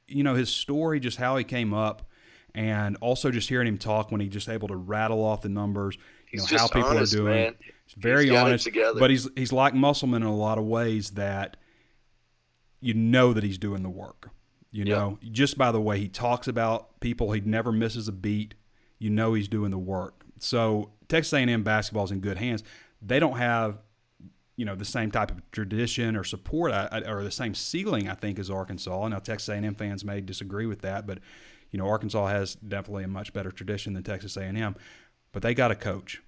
[0.08, 2.08] you know his story, just how he came up,
[2.54, 5.96] and also just hearing him talk when he just able to rattle off the numbers.
[6.32, 7.34] You He's know how people honest, are doing.
[7.34, 7.54] man.
[7.86, 8.68] He's very He's honest,
[8.98, 11.56] but he's he's like Musselman in a lot of ways that
[12.80, 14.30] you know that he's doing the work.
[14.72, 14.94] You Yeah.
[14.96, 18.54] know, just by the way he talks about people, he never misses a beat.
[19.00, 20.22] You know he's doing the work.
[20.38, 22.62] So Texas A&M basketball is in good hands.
[23.02, 23.78] They don't have,
[24.56, 28.38] you know, the same type of tradition or support or the same ceiling I think
[28.38, 29.08] as Arkansas.
[29.08, 31.18] Now Texas A&M fans may disagree with that, but
[31.72, 34.76] you know Arkansas has definitely a much better tradition than Texas A&M.
[35.32, 36.22] But they got a coach.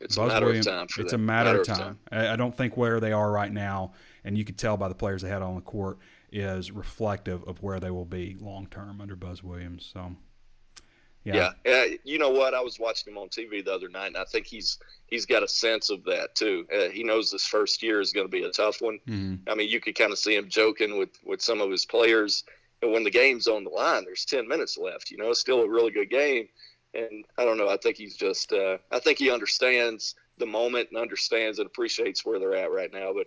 [0.00, 1.20] It's Buzz a matter Williams- of time for it's them.
[1.22, 1.98] a matter, of time.
[2.12, 3.92] I, I don't think where they are right now,
[4.24, 5.98] and you could tell by the players they had on the court,
[6.32, 9.88] is reflective of where they will be long term under Buzz Williams.
[9.92, 10.14] So,
[11.34, 11.52] Yeah.
[11.64, 12.54] yeah, You know what?
[12.54, 15.42] I was watching him on TV the other night, and I think he's he's got
[15.42, 16.66] a sense of that too.
[16.74, 18.98] Uh, he knows this first year is going to be a tough one.
[19.08, 19.40] Mhm.
[19.48, 22.44] I mean, you could kind of see him joking with with some of his players,
[22.82, 25.10] and when the game's on the line, there's ten minutes left.
[25.10, 26.48] You know, it's still a really good game,
[26.94, 27.68] and I don't know.
[27.68, 28.52] I think he's just.
[28.52, 32.92] Uh, I think he understands the moment and understands and appreciates where they're at right
[32.92, 33.12] now.
[33.12, 33.26] But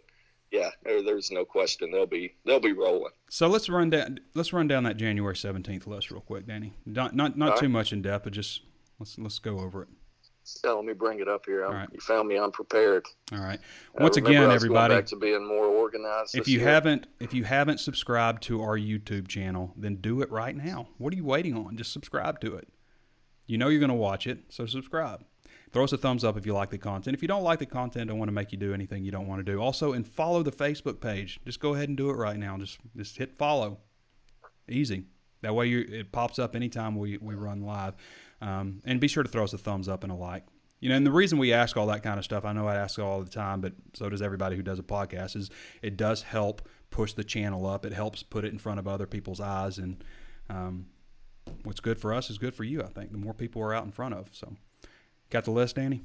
[0.52, 3.12] yeah, there, there's no question they'll be they'll be rolling.
[3.30, 6.74] So let's run down let's run down that January seventeenth list real quick, Danny.
[6.86, 7.72] Not not not All too right.
[7.72, 8.62] much in depth, but just
[9.00, 9.90] let's let's go over it.
[10.64, 11.68] Yeah, let me bring it up here.
[11.68, 11.88] Right.
[11.94, 13.06] You found me unprepared.
[13.32, 13.60] All right.
[13.60, 16.36] Uh, Once remember again, I was going everybody, back to being more organized.
[16.36, 16.68] if you year.
[16.68, 20.88] haven't if you haven't subscribed to our YouTube channel, then do it right now.
[20.98, 21.78] What are you waiting on?
[21.78, 22.68] Just subscribe to it.
[23.46, 25.24] You know you're going to watch it, so subscribe.
[25.72, 27.16] Throw us a thumbs up if you like the content.
[27.16, 29.12] If you don't like the content, I don't want to make you do anything you
[29.12, 29.60] don't want to do.
[29.60, 31.40] Also, and follow the Facebook page.
[31.46, 32.58] Just go ahead and do it right now.
[32.58, 33.80] Just just hit follow.
[34.68, 35.06] Easy.
[35.42, 37.96] That way you it pops up anytime we, we run live.
[38.42, 40.44] Um, and be sure to throw us a thumbs up and a like.
[40.80, 42.76] You know, and the reason we ask all that kind of stuff, I know I
[42.76, 45.50] ask all the time, but so does everybody who does a podcast, is
[45.82, 47.86] it does help push the channel up.
[47.86, 49.78] It helps put it in front of other people's eyes.
[49.78, 50.04] And
[50.50, 50.88] um,
[51.64, 53.12] what's good for us is good for you, I think.
[53.12, 54.30] The more people are out in front of.
[54.32, 54.56] So,
[55.30, 56.04] got the list, Danny?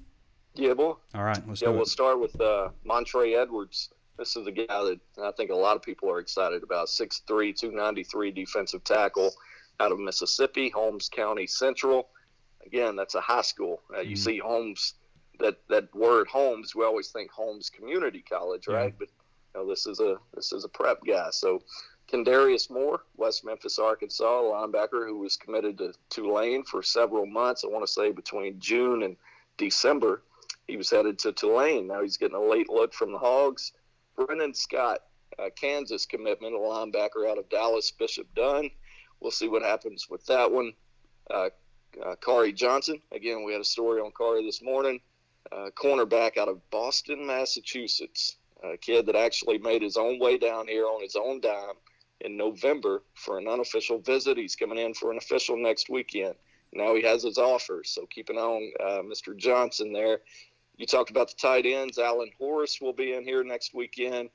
[0.55, 0.95] Yeah, boy.
[1.15, 1.89] All right, let's Yeah, we'll it.
[1.89, 3.91] start with uh, Montre Edwards.
[4.19, 6.87] This is a guy that I think a lot of people are excited about.
[6.89, 9.33] 6'3", 293 defensive tackle
[9.81, 12.09] out of Mississippi, Holmes County Central.
[12.65, 13.83] Again, that's a high school.
[13.95, 14.19] Uh, you Mhm.
[14.19, 14.95] see Holmes,
[15.41, 18.75] that, that word Holmes, we always think Holmes Community College, Yeah.
[18.77, 18.95] right?
[18.99, 21.29] But you know, this is a this is a prep guy.
[21.31, 21.61] So
[22.11, 27.65] Kendarius Moore, West Memphis, Arkansas, linebacker who was committed to Tulane for several months.
[27.65, 29.17] I want to say between June and
[29.57, 30.23] December
[30.67, 31.87] he was headed to Tulane.
[31.87, 33.73] Now he's getting a late look from the Hogs.
[34.17, 35.01] Brennan Scott,
[35.57, 38.71] Kansas commitment, a linebacker out of Dallas, Bishop Dunne.
[39.21, 40.73] We'll see what happens with that one.
[41.31, 41.51] Uh,
[42.05, 45.01] uh, Khari Johnson, again, we had a story on Khari this morning.
[45.53, 48.37] Uh, cornerback out of Boston, Massachusetts.
[48.63, 51.75] A kid that actually made his own way down here on his own dime
[52.21, 54.37] in November for an unofficial visit.
[54.37, 56.35] He's coming in for an official next weekend.
[56.73, 59.37] Now he has his offer, so keep an eye on uh, Mr.
[59.37, 60.21] Johnson there.
[60.77, 61.99] You talked about the tight ends.
[61.99, 64.31] Alan Horace will be in here next weekend.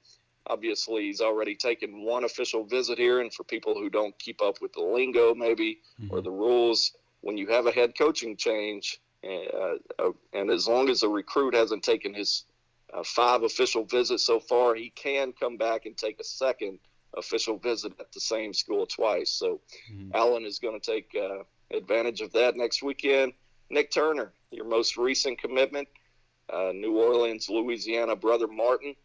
[0.47, 4.61] Obviously, he's already taken one official visit here, and for people who don't keep up
[4.61, 9.75] with the lingo, maybe or the rules, when you have a head coaching change, uh,
[9.99, 12.45] uh, and as long as a recruit hasn't taken his
[12.93, 14.75] uh, five official visits so far.
[14.75, 16.79] He can come back and take a second
[17.17, 19.31] official visit at the same school twice.
[19.31, 19.59] So
[19.91, 20.11] mm-hmm.
[20.13, 21.43] Allen is going to take uh,
[21.75, 23.33] advantage of that next weekend.
[23.69, 25.87] Nick Turner, your most recent commitment,
[26.51, 28.95] uh, New Orleans, Louisiana, brother Martin,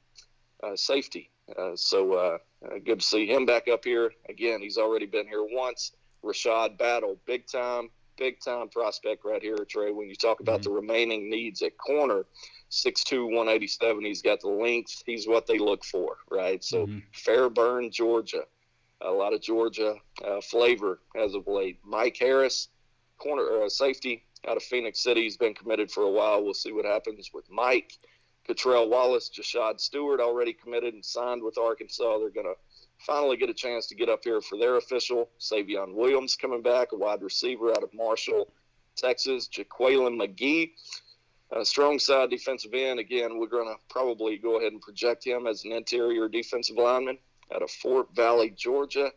[0.62, 1.30] uh, safety.
[1.58, 2.38] Uh, so uh,
[2.84, 4.12] good to see him back up here.
[4.28, 5.92] Again, he's already been here once.
[6.24, 9.92] Rashad Battle, big time, big time prospect right here, Trey.
[9.92, 10.70] When you talk about mm-hmm.
[10.70, 12.24] the remaining needs at corner,
[12.70, 15.02] 6'2", 187, he's got the length.
[15.06, 16.62] He's what they look for, right?
[16.62, 16.98] So mm-hmm.
[17.12, 18.44] Fairburn, Georgia,
[19.00, 21.78] a lot of Georgia uh, flavor as of late.
[21.84, 22.68] Mike Harris,
[23.18, 25.22] corner uh, safety out of Phenix City.
[25.22, 26.42] He's been committed for a while.
[26.42, 27.98] We'll see what happens with Mike.
[28.48, 32.18] Catrell Wallace, Jashaud Stewart already committed and signed with Arkansas.
[32.18, 32.54] They're going to
[33.06, 35.28] finally get a chance to get up here for their official.
[35.38, 38.52] Savion Williams coming back, a wide receiver out of Marshall,
[38.96, 39.46] Texas.
[39.48, 40.72] Jaqueline McGee,
[41.52, 42.98] a strong side defensive end.
[42.98, 47.18] Again, we're going to probably go ahead and project him as an interior defensive lineman
[47.54, 49.10] out of Fort Valley, Georgia.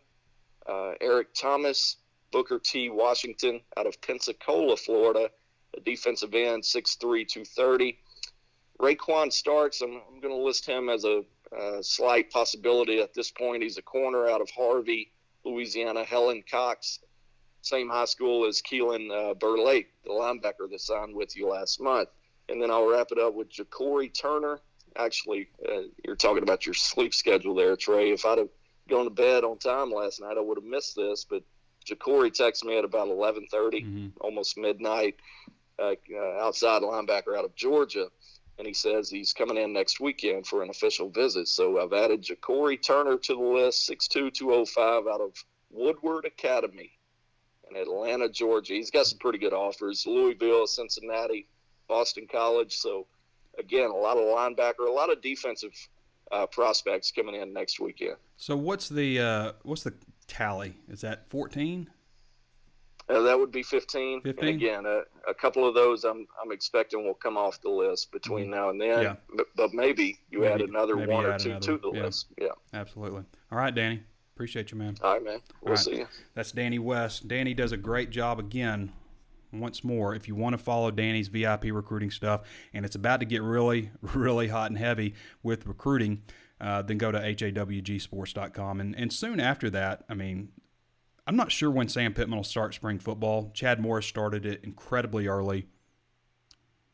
[0.68, 1.98] Uh, Eric Thomas,
[2.32, 2.90] Booker T.
[2.90, 5.30] Washington out of Pensacola, Florida,
[5.76, 7.98] a defensive end, 6'3", 230.
[8.80, 11.24] Raquan Starks, I'm, I'm going to list him as a,
[11.82, 13.64] slight possibility at this point.
[13.64, 15.12] He's a corner out of Harvey,
[15.43, 16.04] Louisiana.
[16.04, 17.00] Helen Cox,
[17.62, 22.10] same high school as Keelan uh, Burlake, the linebacker that signed with you last month.
[22.50, 24.62] And then I'll wrap it up with Ja'Cory Turner.
[24.95, 28.12] Actually, uh, you're talking about your sleep schedule there, Trey.
[28.12, 28.50] If I'd have
[28.89, 31.26] gone to bed on time last night, I would have missed this.
[31.30, 31.43] But
[31.86, 34.08] Ja'Cory texted me at about 11:30, mm-hmm.
[34.22, 35.16] almost midnight.
[35.80, 38.08] Uh, uh, outside linebacker out of Georgia,
[38.58, 41.47] and he says he's coming in next weekend for an official visit.
[41.47, 45.34] So I've added Ja'Cory Turner to the list, 6'2", out of
[45.70, 46.91] Woodward Academy
[47.70, 48.74] in Atlanta, Georgia.
[48.74, 51.47] He's got some pretty good offers: Louisville, Cincinnati,
[51.88, 52.76] Boston College.
[52.76, 53.08] So
[53.60, 55.74] again, a lot of linebacker, a lot of defensive
[56.32, 58.16] uh, prospects coming in next weekend.
[58.38, 59.93] So what's the uh, what's the
[60.28, 60.78] tally?
[60.89, 61.89] Is that 14?
[63.10, 64.22] Uh, that would be 15.
[64.22, 64.47] 15?
[64.47, 68.12] And again, uh, a couple of those I'm, I'm expecting will come off the list
[68.12, 68.51] between mm-hmm.
[68.51, 69.01] now and then.
[69.01, 69.16] Yeah.
[69.34, 71.66] But, but maybe you maybe, add another one or two another.
[71.66, 72.03] to the yeah.
[72.03, 72.28] list.
[72.39, 72.47] Yeah.
[72.74, 73.24] Absolutely.
[73.51, 74.01] All right, Danny.
[74.36, 74.95] Appreciate you, man.
[75.01, 75.39] All right, man.
[75.62, 75.80] We'll right.
[75.80, 76.08] see you.
[76.36, 77.28] That's Danny West.
[77.28, 78.91] Danny does a great job again.
[79.53, 82.41] Once more, if you want to follow Danny's VIP recruiting stuff,
[82.74, 86.22] and it's about to get really, really hot and heavy with recruiting,
[86.60, 88.82] uh, then go to hawgsports.com.
[88.82, 90.49] And, and soon after that, I mean,
[91.28, 93.51] I'm not sure when Sam Pittman will start spring football.
[93.53, 95.67] Chad Morris started it incredibly early.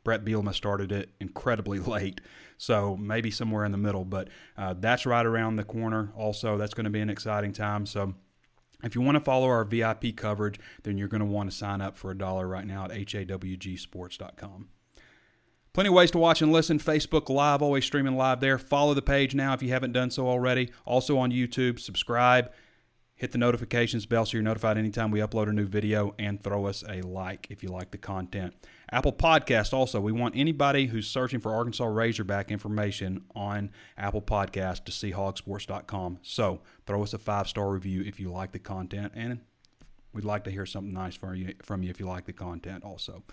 [0.04, 2.20] Bret Bielema started it incredibly late,
[2.58, 4.04] so maybe somewhere in the middle.
[4.04, 6.12] But uh, that's right around the corner.
[6.18, 7.86] Also, that's going to be an exciting time.
[7.86, 8.16] So,
[8.84, 11.80] if you want to follow our VIP coverage, then you're going to want to sign
[11.80, 14.68] up for a dollar right now at hawgsports.com.
[15.72, 16.80] Plenty of ways to watch and listen.
[16.80, 18.58] Facebook Live, always streaming live there.
[18.58, 20.70] Follow the page now if you haven't done so already.
[20.86, 22.52] Also on YouTube, subscribe.
[23.24, 26.66] Hit the notifications bell so you're notified anytime we upload a new video and throw
[26.66, 28.54] us a like if you like the content.
[28.92, 30.02] Apple Podcast also.
[30.02, 36.20] We want anybody who's searching for Arkansas Razorback information on Apple Podcast to see hawgsports.com.
[36.22, 39.40] So throw us a five star review if you like the content, and
[40.12, 42.84] we'd like to hear something nice from you, from you if you like the content
[42.84, 43.24] also.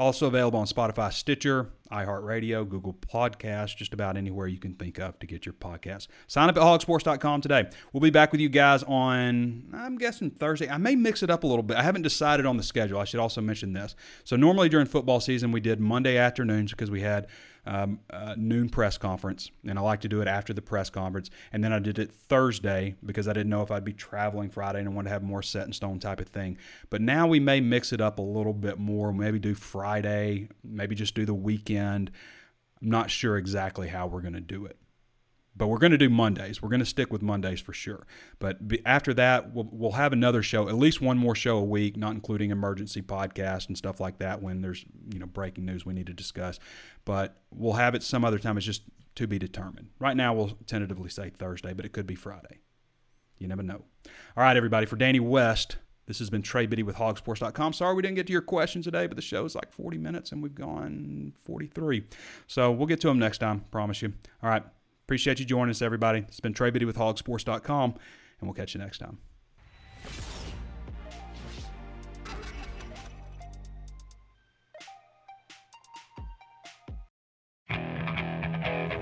[0.00, 5.18] Also available on Spotify, Stitcher, iHeartRadio, Google Podcasts, just about anywhere you can think of
[5.18, 6.08] to get your podcast.
[6.26, 7.68] Sign up at hawgsports.com today.
[7.92, 10.70] We'll be back with you guys on, I'm guessing Thursday.
[10.70, 11.76] I may mix it up a little bit.
[11.76, 12.98] I haven't decided on the schedule.
[12.98, 13.94] I should also mention this.
[14.24, 17.26] So, normally during football season, we did Monday afternoons because we had
[17.66, 21.30] um, uh, noon press conference, and I like to do it after the press conference.
[21.52, 24.80] And then I did it Thursday because I didn't know if I'd be traveling Friday
[24.80, 26.58] and I wanted to have more set in stone type of thing.
[26.88, 29.12] But now we may mix it up a little bit more.
[29.12, 32.10] Maybe do Friday, maybe just do the weekend.
[32.82, 34.76] I'm not sure exactly how we're going to do it.
[35.56, 36.62] But we're going to do Mondays.
[36.62, 38.06] We're going to stick with Mondays for sure.
[38.38, 41.96] But after that, we'll, we'll have another show, at least one more show a week,
[41.96, 45.92] not including emergency podcast and stuff like that when there's you know breaking news we
[45.92, 46.58] need to discuss.
[47.04, 48.56] But we'll have it some other time.
[48.56, 48.82] It's just
[49.16, 49.88] to be determined.
[49.98, 52.60] Right now, we'll tentatively say Thursday, but it could be Friday.
[53.38, 53.82] You never know.
[54.36, 54.86] All right, everybody.
[54.86, 57.72] For Danny West, this has been Trey Biddy with Hawgsports.com.
[57.72, 60.32] Sorry we didn't get to your questions today, but the show is like 40 minutes
[60.32, 62.04] and we've gone 43.
[62.46, 64.12] So we'll get to them next time, promise you.
[64.42, 64.64] All right.
[65.10, 66.20] Appreciate you joining us, everybody.
[66.20, 68.00] It's been Trey Biddy with hawgsports.com, and
[68.42, 69.18] we'll catch you next time.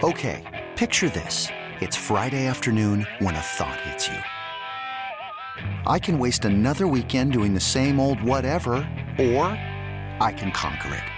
[0.02, 1.48] Okay, picture this.
[1.82, 4.16] It's Friday afternoon when a thought hits you.
[5.86, 8.76] I can waste another weekend doing the same old whatever,
[9.18, 9.44] or
[10.22, 11.17] I can conquer it.